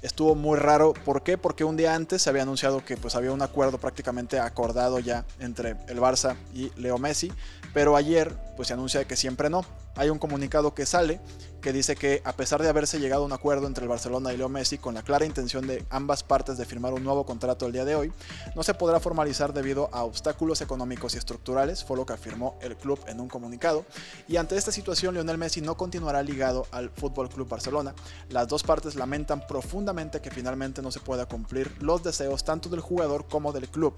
Estuvo 0.00 0.36
muy 0.36 0.56
raro. 0.56 0.94
¿Por 1.04 1.24
qué? 1.24 1.36
Porque 1.36 1.64
un 1.64 1.76
día 1.76 1.96
antes 1.96 2.22
se 2.22 2.30
había 2.30 2.42
anunciado 2.42 2.84
que 2.84 2.96
pues 2.96 3.16
había 3.16 3.32
un 3.32 3.42
acuerdo 3.42 3.78
prácticamente 3.78 4.38
acordado 4.38 5.00
ya 5.00 5.24
entre 5.40 5.70
el 5.88 5.98
Barça 5.98 6.36
y 6.54 6.70
Leo 6.76 6.98
Messi. 6.98 7.32
Pero 7.74 7.96
ayer 7.96 8.32
pues 8.58 8.66
se 8.66 8.74
anuncia 8.74 9.04
que 9.04 9.14
siempre 9.14 9.48
no. 9.48 9.64
Hay 9.94 10.10
un 10.10 10.18
comunicado 10.18 10.74
que 10.74 10.84
sale 10.84 11.20
que 11.60 11.72
dice 11.72 11.94
que 11.94 12.22
a 12.24 12.32
pesar 12.32 12.60
de 12.60 12.68
haberse 12.68 12.98
llegado 12.98 13.22
a 13.22 13.26
un 13.26 13.32
acuerdo 13.32 13.68
entre 13.68 13.84
el 13.84 13.88
Barcelona 13.88 14.32
y 14.32 14.36
Leo 14.36 14.48
Messi 14.48 14.78
con 14.78 14.94
la 14.94 15.02
clara 15.02 15.24
intención 15.24 15.66
de 15.66 15.84
ambas 15.90 16.24
partes 16.24 16.58
de 16.58 16.64
firmar 16.64 16.92
un 16.92 17.04
nuevo 17.04 17.24
contrato 17.24 17.66
el 17.66 17.72
día 17.72 17.84
de 17.84 17.94
hoy, 17.94 18.12
no 18.56 18.64
se 18.64 18.74
podrá 18.74 18.98
formalizar 18.98 19.52
debido 19.52 19.88
a 19.92 20.02
obstáculos 20.02 20.60
económicos 20.60 21.14
y 21.14 21.18
estructurales, 21.18 21.84
fue 21.84 21.96
lo 21.96 22.04
que 22.04 22.14
afirmó 22.14 22.58
el 22.60 22.76
club 22.76 22.98
en 23.06 23.20
un 23.20 23.28
comunicado. 23.28 23.84
Y 24.26 24.36
ante 24.36 24.56
esta 24.56 24.72
situación, 24.72 25.14
Lionel 25.14 25.38
Messi 25.38 25.60
no 25.60 25.76
continuará 25.76 26.20
ligado 26.22 26.66
al 26.72 26.90
Fútbol 26.90 27.28
Club 27.28 27.48
Barcelona. 27.48 27.94
Las 28.28 28.48
dos 28.48 28.64
partes 28.64 28.96
lamentan 28.96 29.46
profundamente 29.46 30.20
que 30.20 30.32
finalmente 30.32 30.82
no 30.82 30.90
se 30.90 31.00
pueda 31.00 31.26
cumplir 31.26 31.70
los 31.80 32.02
deseos 32.02 32.42
tanto 32.42 32.68
del 32.68 32.80
jugador 32.80 33.26
como 33.28 33.52
del 33.52 33.68
club. 33.68 33.94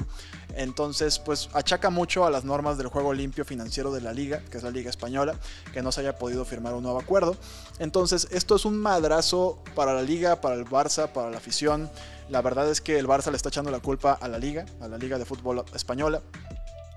Entonces, 0.55 1.19
pues 1.19 1.49
achaca 1.55 1.89
mucho 1.89 2.27
a 2.27 2.31
las 2.31 2.45
normas 2.45 2.77
del 2.77 2.89
juego 2.89 3.15
limpio 3.15 3.47
financiero 3.47 3.91
de 3.93 4.01
la 4.01 4.13
liga, 4.13 4.43
que 4.51 4.59
es 4.59 4.65
la 4.65 4.71
liga 4.71 4.91
española, 4.91 5.35
que 5.73 5.83
no 5.83 5.93
se 5.93 6.01
haya 6.01 6.17
podido 6.17 6.45
firmar 6.45 6.75
un 6.75 6.83
nuevo 6.83 6.99
acuerdo. 6.99 7.37
Entonces, 7.79 8.29
esto 8.31 8.57
es 8.57 8.65
un 8.65 8.77
madrazo 8.77 9.63
para 9.75 9.95
la 9.95 10.03
liga, 10.03 10.41
para 10.41 10.57
el 10.57 10.67
Barça, 10.67 11.09
para 11.09 11.31
la 11.31 11.39
afición. 11.39 11.91
La 12.29 12.43
verdad 12.43 12.69
es 12.71 12.81
que 12.81 12.99
el 12.99 13.07
Barça 13.07 13.31
le 13.31 13.37
está 13.37 13.49
echando 13.49 13.71
la 13.71 13.81
culpa 13.81 14.13
a 14.13 14.29
la 14.29 14.39
liga, 14.39 14.67
a 14.81 14.89
la 14.89 14.99
liga 14.99 15.19
de 15.19 15.25
fútbol 15.25 15.65
española. 15.75 16.21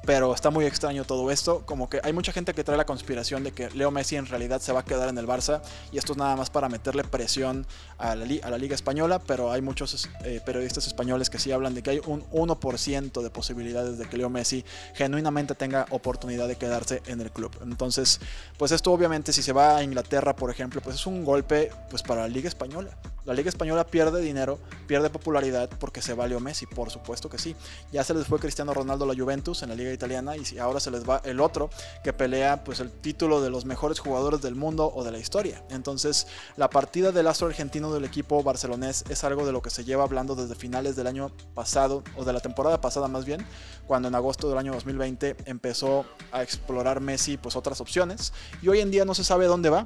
Pero 0.05 0.33
está 0.35 0.49
muy 0.49 0.65
extraño 0.65 1.05
todo 1.05 1.31
esto, 1.31 1.63
como 1.65 1.89
que 1.89 2.01
hay 2.03 2.11
mucha 2.11 2.33
gente 2.33 2.53
que 2.53 2.65
trae 2.65 2.77
la 2.77 2.85
conspiración 2.85 3.43
de 3.43 3.53
que 3.53 3.69
Leo 3.69 3.89
Messi 3.89 4.17
en 4.17 4.25
realidad 4.25 4.59
se 4.59 4.73
va 4.73 4.81
a 4.81 4.85
quedar 4.85 5.07
en 5.07 5.17
el 5.17 5.25
Barça 5.25 5.61
y 5.93 5.97
esto 5.97 6.11
es 6.11 6.17
nada 6.17 6.35
más 6.35 6.49
para 6.49 6.67
meterle 6.67 7.05
presión 7.05 7.65
a 7.97 8.13
la, 8.15 8.57
Liga 8.57 8.75
Española, 8.75 9.19
pero 9.19 9.51
hay 9.51 9.61
muchos 9.61 10.09
eh, 10.25 10.41
periodistas 10.45 10.87
españoles 10.87 11.29
que 11.29 11.39
sí 11.39 11.53
hablan 11.53 11.73
de 11.73 11.83
que 11.83 11.91
hay 11.91 12.01
un 12.05 12.21
1% 12.31 13.21
de 13.21 13.29
posibilidades 13.29 13.97
de 13.97 14.05
que 14.05 14.17
Leo 14.17 14.29
Messi 14.29 14.65
genuinamente 14.93 15.55
tenga 15.55 15.85
oportunidad 15.89 16.49
de 16.49 16.57
quedarse 16.57 17.01
en 17.05 17.21
el 17.21 17.31
club. 17.31 17.51
Entonces, 17.63 18.19
pues 18.57 18.73
esto 18.73 18.91
obviamente 18.91 19.31
si 19.31 19.41
se 19.41 19.53
va 19.53 19.77
a 19.77 19.83
Inglaterra, 19.83 20.35
por 20.35 20.51
ejemplo, 20.51 20.81
pues 20.81 20.97
es 20.97 21.07
un 21.07 21.23
golpe 21.23 21.71
pues 21.89 22.03
para 22.03 22.21
la 22.21 22.27
Liga 22.27 22.49
Española. 22.49 22.97
La 23.25 23.33
Liga 23.33 23.47
Española 23.47 23.85
pierde 23.85 24.19
dinero, 24.19 24.59
pierde 24.85 25.09
popularidad 25.09 25.69
porque 25.79 26.01
se 26.01 26.13
va 26.13 26.27
Leo 26.27 26.41
Messi, 26.41 26.65
por 26.65 26.89
supuesto 26.91 27.29
que 27.29 27.37
sí. 27.37 27.55
Ya 27.93 28.03
se 28.03 28.13
les 28.13 28.27
fue 28.27 28.37
Cristiano 28.37 28.73
Ronaldo 28.73 29.05
a 29.05 29.07
la 29.07 29.15
Juventus 29.15 29.63
en 29.63 29.69
la 29.69 29.75
Liga 29.75 29.92
Italiana 29.93 30.33
y 30.35 30.57
ahora 30.57 30.79
se 30.79 30.91
les 30.91 31.07
va 31.07 31.21
el 31.23 31.39
otro 31.39 31.69
que 32.03 32.13
pelea 32.13 32.63
pues 32.63 32.79
el 32.79 32.91
título 32.91 33.41
de 33.41 33.49
los 33.49 33.65
mejores 33.65 33.99
jugadores 33.99 34.41
del 34.41 34.55
mundo 34.55 34.91
o 34.93 35.03
de 35.03 35.11
la 35.11 35.19
historia. 35.19 35.63
Entonces, 35.69 36.27
la 36.57 36.69
partida 36.69 37.11
del 37.11 37.27
astro 37.27 37.47
argentino 37.47 37.93
del 37.93 38.05
equipo 38.05 38.43
barcelonés 38.43 39.03
es 39.09 39.23
algo 39.23 39.45
de 39.45 39.51
lo 39.51 39.61
que 39.61 39.69
se 39.69 39.83
lleva 39.83 40.03
hablando 40.03 40.35
desde 40.35 40.55
finales 40.55 40.95
del 40.95 41.07
año 41.07 41.31
pasado 41.53 42.03
o 42.15 42.25
de 42.25 42.33
la 42.33 42.39
temporada 42.39 42.81
pasada 42.81 43.07
más 43.07 43.25
bien, 43.25 43.45
cuando 43.87 44.07
en 44.07 44.15
agosto 44.15 44.49
del 44.49 44.57
año 44.57 44.73
2020 44.73 45.35
empezó 45.45 46.05
a 46.31 46.43
explorar 46.43 46.99
Messi 46.99 47.37
pues 47.37 47.55
otras 47.55 47.81
opciones 47.81 48.33
y 48.61 48.67
hoy 48.67 48.79
en 48.79 48.91
día 48.91 49.05
no 49.05 49.13
se 49.13 49.23
sabe 49.23 49.45
dónde 49.45 49.69
va 49.69 49.85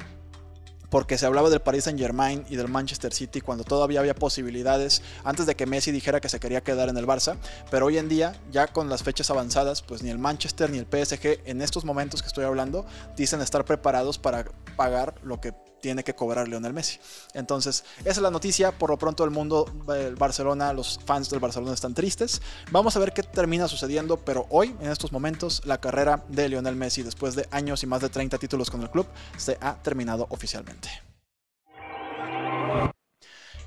porque 0.89 1.17
se 1.17 1.25
hablaba 1.25 1.49
del 1.49 1.59
Paris 1.59 1.85
Saint 1.85 1.99
Germain 1.99 2.45
y 2.49 2.55
del 2.55 2.67
Manchester 2.67 3.13
City 3.13 3.41
cuando 3.41 3.63
todavía 3.63 3.99
había 3.99 4.15
posibilidades 4.15 5.01
antes 5.23 5.45
de 5.45 5.55
que 5.55 5.65
Messi 5.65 5.91
dijera 5.91 6.21
que 6.21 6.29
se 6.29 6.39
quería 6.39 6.61
quedar 6.61 6.89
en 6.89 6.97
el 6.97 7.05
Barça, 7.05 7.37
pero 7.69 7.87
hoy 7.87 7.97
en 7.97 8.09
día, 8.09 8.35
ya 8.51 8.67
con 8.67 8.89
las 8.89 9.03
fechas 9.03 9.29
avanzadas, 9.29 9.81
pues 9.81 10.03
ni 10.03 10.09
el 10.09 10.17
Manchester 10.17 10.69
ni 10.69 10.77
el 10.77 10.85
PSG 10.85 11.41
en 11.45 11.61
estos 11.61 11.85
momentos 11.85 12.21
que 12.21 12.27
estoy 12.27 12.45
hablando 12.45 12.85
dicen 13.15 13.41
estar 13.41 13.65
preparados 13.65 14.17
para 14.17 14.45
pagar 14.75 15.15
lo 15.23 15.41
que 15.41 15.53
tiene 15.87 16.03
que 16.03 16.13
cobrar 16.13 16.49
Lionel 16.49 16.73
Messi. 16.73 16.99
Entonces, 17.33 17.85
esa 17.99 18.09
es 18.09 18.17
la 18.17 18.29
noticia. 18.29 18.73
Por 18.73 18.89
lo 18.89 18.97
pronto, 18.97 19.23
el 19.23 19.31
mundo 19.31 19.63
del 19.87 20.17
Barcelona, 20.17 20.73
los 20.73 20.99
fans 21.05 21.29
del 21.29 21.39
Barcelona 21.39 21.73
están 21.73 21.93
tristes. 21.93 22.41
Vamos 22.71 22.97
a 22.97 22.99
ver 22.99 23.13
qué 23.13 23.23
termina 23.23 23.69
sucediendo, 23.69 24.17
pero 24.17 24.47
hoy, 24.49 24.75
en 24.81 24.91
estos 24.91 25.13
momentos, 25.13 25.61
la 25.63 25.79
carrera 25.79 26.25
de 26.27 26.49
Lionel 26.49 26.75
Messi, 26.75 27.03
después 27.03 27.35
de 27.35 27.47
años 27.51 27.83
y 27.83 27.87
más 27.87 28.01
de 28.01 28.09
30 28.09 28.37
títulos 28.37 28.69
con 28.69 28.81
el 28.81 28.91
club, 28.91 29.07
se 29.37 29.57
ha 29.61 29.81
terminado 29.81 30.27
oficialmente. 30.29 30.89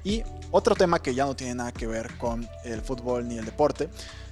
Y 0.05 0.23
otro 0.51 0.75
tema 0.75 1.01
que 1.01 1.15
ya 1.15 1.25
no 1.25 1.35
tiene 1.35 1.55
nada 1.55 1.73
que 1.73 1.87
ver 1.87 2.19
con 2.19 2.47
el 2.65 2.83
fútbol 2.83 3.27
ni 3.27 3.39
el 3.39 3.47
deporte, 3.47 3.89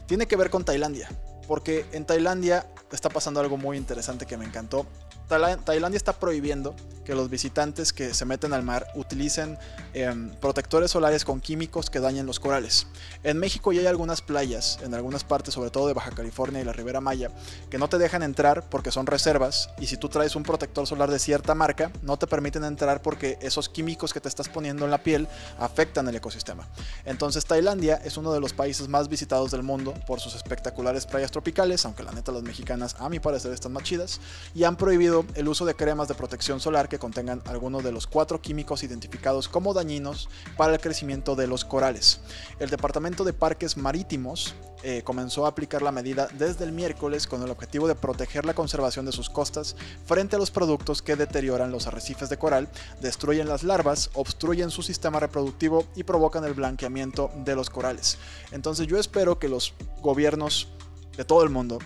tiene 0.07 0.27
que 0.27 0.37
ver 0.37 0.51
con 0.51 0.62
Tailandia. 0.62 1.09
Porque 1.46 1.87
en 1.92 2.05
Tailandia 2.05 2.66
está 2.92 3.09
pasando 3.09 3.40
algo 3.40 3.57
muy 3.57 3.79
interesante 3.79 4.27
que 4.27 4.37
me 4.37 4.44
encantó. 4.44 4.85
Tailandia 5.29 5.97
está 5.97 6.14
prohibiendo 6.14 6.75
que 7.09 7.14
los 7.14 7.31
visitantes 7.31 7.95
que 7.95 8.12
se 8.12 8.27
meten 8.27 8.53
al 8.53 8.62
mar 8.62 8.87
utilicen 8.95 9.59
em, 9.95 10.29
protectores 10.43 10.91
solares 10.91 11.25
con 11.25 11.41
químicos 11.41 11.88
que 11.88 12.01
dañen 12.01 12.27
los 12.27 12.38
corales. 12.38 12.87
En 13.25 13.38
México 13.38 13.73
ya 13.73 13.81
hay 13.81 13.87
algunas 13.87 14.21
playas, 14.21 14.79
en 14.83 14.93
algunas 14.93 15.25
partes, 15.25 15.55
sobre 15.55 15.71
todo 15.71 15.87
de 15.87 15.95
Baja 15.95 16.11
California 16.11 16.61
y 16.61 16.64
la 16.64 16.75
Ribera 16.75 17.01
Maya, 17.01 17.31
que 17.71 17.79
no 17.79 17.88
te 17.88 17.97
dejan 17.97 18.23
entrar 18.23 18.69
porque 18.69 18.91
son 18.91 19.07
reservas 19.07 19.71
y 19.79 19.87
si 19.87 19.97
tú 19.97 20.11
traes 20.11 20.37
un 20.37 20.43
protector 20.43 20.87
solar 20.87 21.11
de 21.11 21.19
cierta 21.19 21.55
marca, 21.55 21.91
no 22.03 22.19
te 22.19 22.27
permiten 22.27 22.64
entrar 22.64 23.01
porque 23.01 23.38
esos 23.41 23.71
químicos 23.71 24.12
que 24.12 24.21
te 24.21 24.29
estás 24.29 24.51
poniendo 24.51 24.85
en 24.85 24.91
la 24.91 25.03
piel 25.03 25.29
afectan 25.59 26.09
el 26.09 26.17
ecosistema. 26.17 26.69
Entonces 27.07 27.47
Tailandia 27.47 28.03
es 28.05 28.19
uno 28.19 28.35
de 28.35 28.41
los 28.41 28.53
países 28.53 28.87
más 28.87 29.09
visitados 29.09 29.51
del 29.51 29.62
mundo 29.62 29.95
por 30.07 30.21
sus 30.21 30.35
espectaculares 30.35 31.07
playas 31.07 31.31
tropicales, 31.31 31.87
aunque 31.87 32.03
la 32.03 32.12
neta 32.12 32.33
las 32.33 32.43
mexicanas 32.43 32.97
a 32.99 33.09
mi 33.09 33.19
parecer 33.19 33.51
están 33.55 33.73
más 33.73 33.85
chidas, 33.85 34.21
y 34.55 34.64
han 34.64 34.77
prohibido 34.77 35.18
el 35.35 35.49
uso 35.49 35.65
de 35.65 35.75
cremas 35.75 36.09
de 36.09 36.15
protección 36.15 36.61
solar 36.61 36.89
que 36.89 36.99
contengan 36.99 37.43
algunos 37.47 37.85
de 37.85 37.93
los 37.93 38.07
cuatro 38.07 38.41
químicos 38.41 38.83
identificados 38.83 39.49
como 39.49 39.75
dañinos 39.75 40.29
para 40.57 40.75
el 40.75 40.81
crecimiento 40.81 41.37
de 41.37 41.47
los 41.47 41.65
corales. 41.65 42.21
El 42.59 42.71
Departamento 42.71 43.25
de 43.25 43.33
Parques 43.33 43.77
Marítimos 43.77 44.55
eh, 44.83 45.03
comenzó 45.05 45.45
a 45.45 45.49
aplicar 45.49 45.83
la 45.83 45.91
medida 45.91 46.29
desde 46.39 46.65
el 46.65 46.73
miércoles 46.73 47.27
con 47.27 47.43
el 47.43 47.51
objetivo 47.51 47.89
de 47.89 47.97
proteger 47.97 48.45
la 48.45 48.55
conservación 48.55 49.07
de 49.07 49.13
sus 49.13 49.29
costas 49.29 49.75
frente 50.07 50.37
a 50.37 50.39
los 50.39 50.53
productos 50.53 51.03
que 51.03 51.17
deterioran 51.17 51.73
los 51.73 51.87
arrecifes 51.87 52.29
de 52.29 52.39
coral, 52.39 52.69
destruyen 53.01 53.49
las 53.49 53.65
larvas, 53.65 54.11
obstruyen 54.15 54.71
su 54.71 54.83
sistema 54.83 55.19
reproductivo 55.19 55.85
y 55.97 56.05
provocan 56.05 56.45
el 56.45 56.55
blanqueamiento 56.55 57.31
de 57.45 57.57
los 57.57 57.71
corales. 57.71 58.19
Entonces 58.53 58.87
yo 58.87 58.99
espero 58.99 59.39
que 59.39 59.49
los 59.49 59.75
gobiernos 60.01 60.69
de 61.17 61.25
todo 61.25 61.43
el 61.43 61.51
mundo 61.51 61.81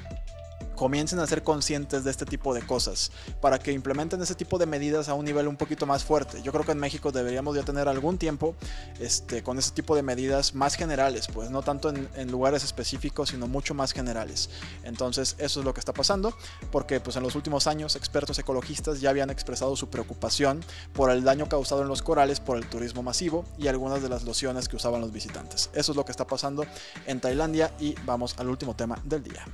comiencen 0.83 1.21
a 1.21 1.29
ser 1.29 1.45
conscientes 1.45 2.03
de 2.03 2.11
este 2.11 2.27
tipo 2.27 2.53
de 2.53 2.67
cosas, 2.67 3.13
para 3.41 3.61
que 3.61 3.71
implementen 3.71 4.21
ese 4.21 4.35
tipo 4.35 4.59
de 4.59 4.67
medidas 4.67 5.09
a 5.09 5.15
un 5.15 5.25
nivel 5.25 5.47
un 5.47 5.57
poquito 5.57 5.87
más 5.87 6.03
fuerte. 6.03 6.43
Yo 6.43 6.51
creo 6.51 6.65
que 6.65 6.73
en 6.73 6.81
México 6.81 7.13
deberíamos 7.13 7.55
ya 7.55 7.63
tener 7.63 7.87
algún 7.87 8.19
tiempo 8.19 8.57
este, 8.99 9.45
con 9.45 9.61
ese 9.61 9.71
tipo 9.71 9.95
de 9.95 10.03
medidas 10.03 10.57
más 10.57 10.75
generales, 10.75 11.29
pues 11.33 11.51
no 11.51 11.63
tanto 11.63 11.89
en, 11.89 12.09
en, 12.17 12.33
lugares 12.33 12.65
específicos, 12.65 13.29
sino 13.29 13.47
mucho 13.47 13.75
más 13.75 13.93
generales. 13.93 14.51
Entonces 14.83 15.37
eso 15.39 15.61
es 15.61 15.65
lo 15.65 15.73
que 15.73 15.79
está 15.79 15.93
pasando, 15.93 16.37
porque 16.73 16.99
pues 16.99 17.15
en 17.15 17.23
los 17.23 17.37
últimos 17.37 17.69
años 17.69 17.95
expertos 17.95 18.41
ecologistas 18.41 19.01
ya 19.01 19.11
habían 19.11 19.31
expresado 19.31 19.77
su 19.77 19.89
preocupación 19.89 20.65
por 20.95 21.13
el 21.13 21.23
daño 21.23 21.49
causado 21.49 21.83
en 21.83 21.89
los 21.89 22.03
corales 22.03 22.41
por 22.41 22.57
el 22.57 22.67
turismo 22.67 23.05
masivo 23.05 23.45
y 23.57 23.69
algunas 23.69 24.03
de 24.03 24.09
las 24.09 24.25
lociones 24.25 24.69
que 24.69 24.75
usaban 24.75 25.01
los 25.01 25.13
visitantes. 25.13 25.71
Eso 25.75 25.93
es 25.93 25.97
lo 25.97 26.05
que 26.05 26.11
está 26.11 26.27
pasando 26.27 26.67
en 27.07 27.21
Tailandia 27.21 27.73
y 27.79 27.95
vamos 28.05 28.35
al 28.37 28.49
último 28.49 28.75
tema 28.75 28.99
del 29.05 29.23
día. 29.23 29.47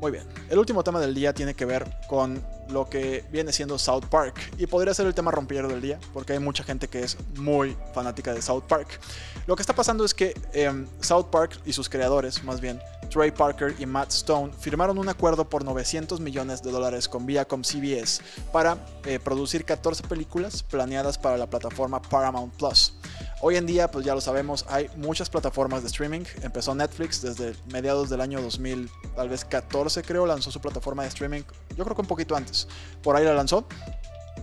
Muy 0.00 0.12
bien, 0.12 0.24
el 0.48 0.58
último 0.58 0.82
tema 0.82 0.98
del 0.98 1.14
día 1.14 1.34
tiene 1.34 1.52
que 1.52 1.66
ver 1.66 1.86
con 2.08 2.42
lo 2.70 2.88
que 2.88 3.22
viene 3.30 3.52
siendo 3.52 3.78
South 3.78 4.06
Park 4.08 4.34
y 4.56 4.66
podría 4.66 4.94
ser 4.94 5.06
el 5.06 5.14
tema 5.14 5.30
rompillero 5.30 5.68
del 5.68 5.82
día 5.82 5.98
porque 6.14 6.32
hay 6.32 6.38
mucha 6.38 6.64
gente 6.64 6.88
que 6.88 7.02
es 7.02 7.18
muy 7.36 7.76
fanática 7.92 8.32
de 8.32 8.40
South 8.40 8.62
Park. 8.66 8.98
Lo 9.46 9.56
que 9.56 9.62
está 9.62 9.74
pasando 9.74 10.04
es 10.04 10.14
que 10.14 10.34
eh, 10.54 10.86
South 11.00 11.26
Park 11.30 11.60
y 11.66 11.74
sus 11.74 11.90
creadores, 11.90 12.42
más 12.44 12.62
bien 12.62 12.80
Trey 13.10 13.30
Parker 13.30 13.74
y 13.78 13.84
Matt 13.84 14.10
Stone, 14.10 14.52
firmaron 14.58 14.96
un 14.96 15.08
acuerdo 15.10 15.46
por 15.46 15.64
900 15.64 16.18
millones 16.20 16.62
de 16.62 16.70
dólares 16.70 17.06
con 17.06 17.26
Viacom 17.26 17.62
CBS 17.62 18.22
para 18.52 18.78
eh, 19.04 19.18
producir 19.18 19.66
14 19.66 20.04
películas 20.04 20.62
planeadas 20.62 21.18
para 21.18 21.36
la 21.36 21.50
plataforma 21.50 22.00
Paramount 22.00 22.54
Plus. 22.54 22.94
Hoy 23.42 23.56
en 23.56 23.64
día, 23.64 23.90
pues 23.90 24.04
ya 24.04 24.14
lo 24.14 24.20
sabemos, 24.20 24.66
hay 24.68 24.90
muchas 24.96 25.30
plataformas 25.30 25.80
de 25.80 25.88
streaming. 25.88 26.24
Empezó 26.42 26.74
Netflix 26.74 27.22
desde 27.22 27.54
mediados 27.72 28.10
del 28.10 28.20
año 28.20 28.42
2000, 28.42 28.90
tal 29.16 29.30
vez 29.30 29.46
14 29.46 30.02
creo, 30.02 30.26
lanzó 30.26 30.50
su 30.50 30.60
plataforma 30.60 31.04
de 31.04 31.08
streaming. 31.08 31.40
Yo 31.74 31.84
creo 31.84 31.96
que 31.96 32.02
un 32.02 32.06
poquito 32.06 32.36
antes. 32.36 32.68
Por 33.02 33.16
ahí 33.16 33.24
la 33.24 33.32
lanzó. 33.32 33.64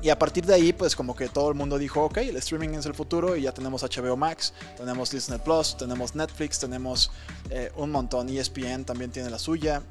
Y 0.01 0.09
a 0.09 0.17
partir 0.17 0.47
de 0.47 0.55
ahí, 0.55 0.73
pues 0.73 0.95
como 0.95 1.15
que 1.15 1.29
todo 1.29 1.49
el 1.49 1.55
mundo 1.55 1.77
dijo, 1.77 2.05
ok, 2.05 2.17
el 2.17 2.37
streaming 2.37 2.69
es 2.69 2.87
el 2.87 2.95
futuro 2.95 3.35
y 3.35 3.43
ya 3.43 3.51
tenemos 3.51 3.83
HBO 3.83 4.17
Max, 4.17 4.53
tenemos 4.75 5.11
Disney 5.11 5.39
Plus, 5.39 5.77
tenemos 5.77 6.15
Netflix, 6.15 6.59
tenemos 6.59 7.11
eh, 7.51 7.71
un 7.75 7.91
montón, 7.91 8.29
ESPN 8.29 8.83
también 8.83 9.11
tiene 9.11 9.29
la 9.29 9.37
suya 9.39 9.83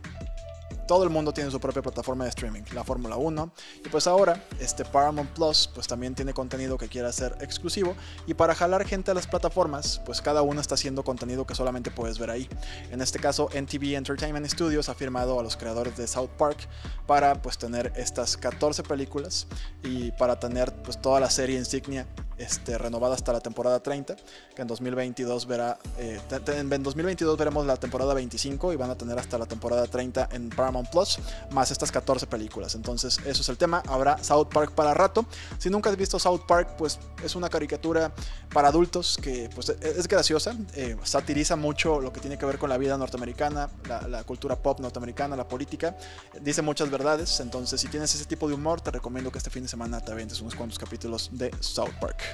todo 0.86 1.04
el 1.04 1.10
mundo 1.10 1.32
tiene 1.32 1.50
su 1.50 1.60
propia 1.60 1.82
plataforma 1.82 2.24
de 2.24 2.30
streaming, 2.30 2.62
la 2.74 2.84
Fórmula 2.84 3.16
1. 3.16 3.52
Y 3.84 3.88
pues 3.88 4.06
ahora, 4.06 4.44
este 4.60 4.84
Paramount 4.84 5.30
Plus, 5.30 5.68
pues 5.74 5.86
también 5.86 6.14
tiene 6.14 6.32
contenido 6.32 6.78
que 6.78 6.88
quiere 6.88 7.08
hacer 7.08 7.36
exclusivo. 7.40 7.94
Y 8.26 8.34
para 8.34 8.54
jalar 8.54 8.86
gente 8.86 9.10
a 9.10 9.14
las 9.14 9.26
plataformas, 9.26 10.00
pues 10.04 10.20
cada 10.20 10.42
uno 10.42 10.60
está 10.60 10.74
haciendo 10.74 11.04
contenido 11.04 11.46
que 11.46 11.54
solamente 11.54 11.90
puedes 11.90 12.18
ver 12.18 12.30
ahí. 12.30 12.48
En 12.90 13.00
este 13.00 13.18
caso, 13.18 13.48
NTV 13.52 13.96
Entertainment 13.96 14.46
Studios 14.46 14.88
ha 14.88 14.94
firmado 14.94 15.38
a 15.40 15.42
los 15.42 15.56
creadores 15.56 15.96
de 15.96 16.06
South 16.06 16.30
Park 16.38 16.68
para 17.06 17.40
pues 17.42 17.58
tener 17.58 17.92
estas 17.96 18.36
14 18.36 18.82
películas 18.82 19.46
y 19.82 20.12
para 20.12 20.38
tener 20.38 20.72
pues 20.82 21.00
toda 21.00 21.20
la 21.20 21.30
serie 21.30 21.58
insignia 21.58 22.06
este, 22.38 22.78
renovada 22.78 23.14
hasta 23.14 23.32
la 23.32 23.40
temporada 23.40 23.80
30, 23.80 24.16
que 24.54 24.62
en 24.62 24.68
2022 24.68 25.46
verá, 25.46 25.78
eh, 25.98 26.20
en 26.48 26.82
2022 26.82 27.36
veremos 27.38 27.66
la 27.66 27.76
temporada 27.76 28.14
25 28.14 28.72
y 28.72 28.76
van 28.76 28.90
a 28.90 28.94
tener 28.96 29.18
hasta 29.18 29.38
la 29.38 29.46
temporada 29.46 29.86
30 29.86 30.28
en 30.32 30.50
Paramount 30.50 30.90
Plus, 30.90 31.18
más 31.50 31.70
estas 31.70 31.90
14 31.90 32.26
películas. 32.26 32.74
Entonces, 32.74 33.18
eso 33.24 33.42
es 33.42 33.48
el 33.48 33.56
tema. 33.56 33.82
Habrá 33.86 34.22
South 34.22 34.48
Park 34.52 34.72
para 34.72 34.94
rato. 34.94 35.26
Si 35.58 35.70
nunca 35.70 35.90
has 35.90 35.96
visto 35.96 36.18
South 36.18 36.42
Park, 36.46 36.76
pues 36.76 36.98
es 37.24 37.34
una 37.34 37.48
caricatura 37.48 38.12
para 38.52 38.68
adultos 38.68 39.18
que 39.20 39.48
pues, 39.54 39.68
e-, 39.70 39.78
es 39.82 40.08
graciosa, 40.08 40.54
eh, 40.74 40.96
satiriza 41.04 41.56
mucho 41.56 42.00
lo 42.00 42.12
que 42.12 42.20
tiene 42.20 42.38
que 42.38 42.46
ver 42.46 42.58
con 42.58 42.68
la 42.68 42.78
vida 42.78 42.96
norteamericana, 42.96 43.70
la, 43.88 44.06
la 44.08 44.24
cultura 44.24 44.56
pop 44.56 44.80
norteamericana, 44.80 45.36
la 45.36 45.48
política. 45.48 45.96
Dice 46.40 46.62
muchas 46.62 46.90
verdades. 46.90 47.40
Entonces, 47.40 47.80
si 47.80 47.88
tienes 47.88 48.14
ese 48.14 48.24
tipo 48.24 48.48
de 48.48 48.54
humor, 48.54 48.80
te 48.80 48.90
recomiendo 48.90 49.30
que 49.30 49.38
este 49.38 49.50
fin 49.50 49.62
de 49.62 49.68
semana 49.68 50.00
te 50.00 50.12
avientes 50.12 50.40
unos 50.40 50.54
cuantos 50.54 50.78
capítulos 50.78 51.30
de 51.32 51.50
South 51.60 51.92
Park. 52.00 52.25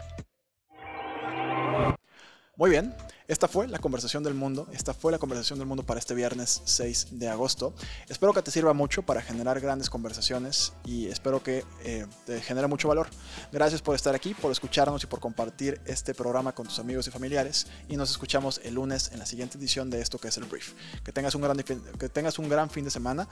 Muy 2.56 2.70
bien, 2.70 2.94
esta 3.28 3.48
fue 3.48 3.66
la 3.66 3.78
conversación 3.78 4.22
del 4.22 4.34
mundo, 4.34 4.68
esta 4.72 4.92
fue 4.92 5.10
la 5.10 5.18
conversación 5.18 5.58
del 5.58 5.66
mundo 5.66 5.84
para 5.84 5.98
este 5.98 6.14
viernes 6.14 6.60
6 6.66 7.08
de 7.12 7.28
agosto. 7.28 7.72
Espero 8.08 8.34
que 8.34 8.42
te 8.42 8.50
sirva 8.50 8.74
mucho 8.74 9.02
para 9.02 9.22
generar 9.22 9.58
grandes 9.58 9.88
conversaciones 9.88 10.74
y 10.84 11.06
espero 11.06 11.42
que 11.42 11.64
eh, 11.82 12.06
te 12.26 12.40
genere 12.42 12.66
mucho 12.66 12.88
valor. 12.88 13.08
Gracias 13.50 13.80
por 13.80 13.94
estar 13.94 14.14
aquí, 14.14 14.34
por 14.34 14.52
escucharnos 14.52 15.02
y 15.02 15.06
por 15.06 15.18
compartir 15.18 15.80
este 15.86 16.14
programa 16.14 16.54
con 16.54 16.66
tus 16.66 16.78
amigos 16.78 17.06
y 17.06 17.10
familiares 17.10 17.68
y 17.88 17.96
nos 17.96 18.10
escuchamos 18.10 18.60
el 18.64 18.74
lunes 18.74 19.10
en 19.12 19.18
la 19.18 19.26
siguiente 19.26 19.56
edición 19.56 19.88
de 19.88 20.02
esto 20.02 20.18
que 20.18 20.28
es 20.28 20.36
el 20.36 20.44
brief. 20.44 20.74
Que 21.02 21.10
tengas 21.10 21.34
un 21.34 21.40
gran, 21.40 21.56
que 21.56 22.08
tengas 22.10 22.38
un 22.38 22.48
gran 22.48 22.68
fin 22.68 22.84
de 22.84 22.90
semana. 22.90 23.28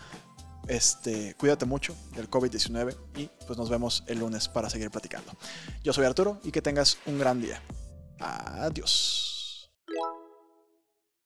Este, 0.70 1.34
cuídate 1.34 1.66
mucho 1.66 1.96
del 2.14 2.30
COVID-19 2.30 2.94
y 3.16 3.28
pues 3.44 3.58
nos 3.58 3.68
vemos 3.68 4.04
el 4.06 4.20
lunes 4.20 4.46
para 4.46 4.70
seguir 4.70 4.88
platicando. 4.88 5.32
Yo 5.82 5.92
soy 5.92 6.06
Arturo 6.06 6.38
y 6.44 6.52
que 6.52 6.62
tengas 6.62 6.96
un 7.06 7.18
gran 7.18 7.40
día. 7.40 7.60
Adiós. 8.20 9.29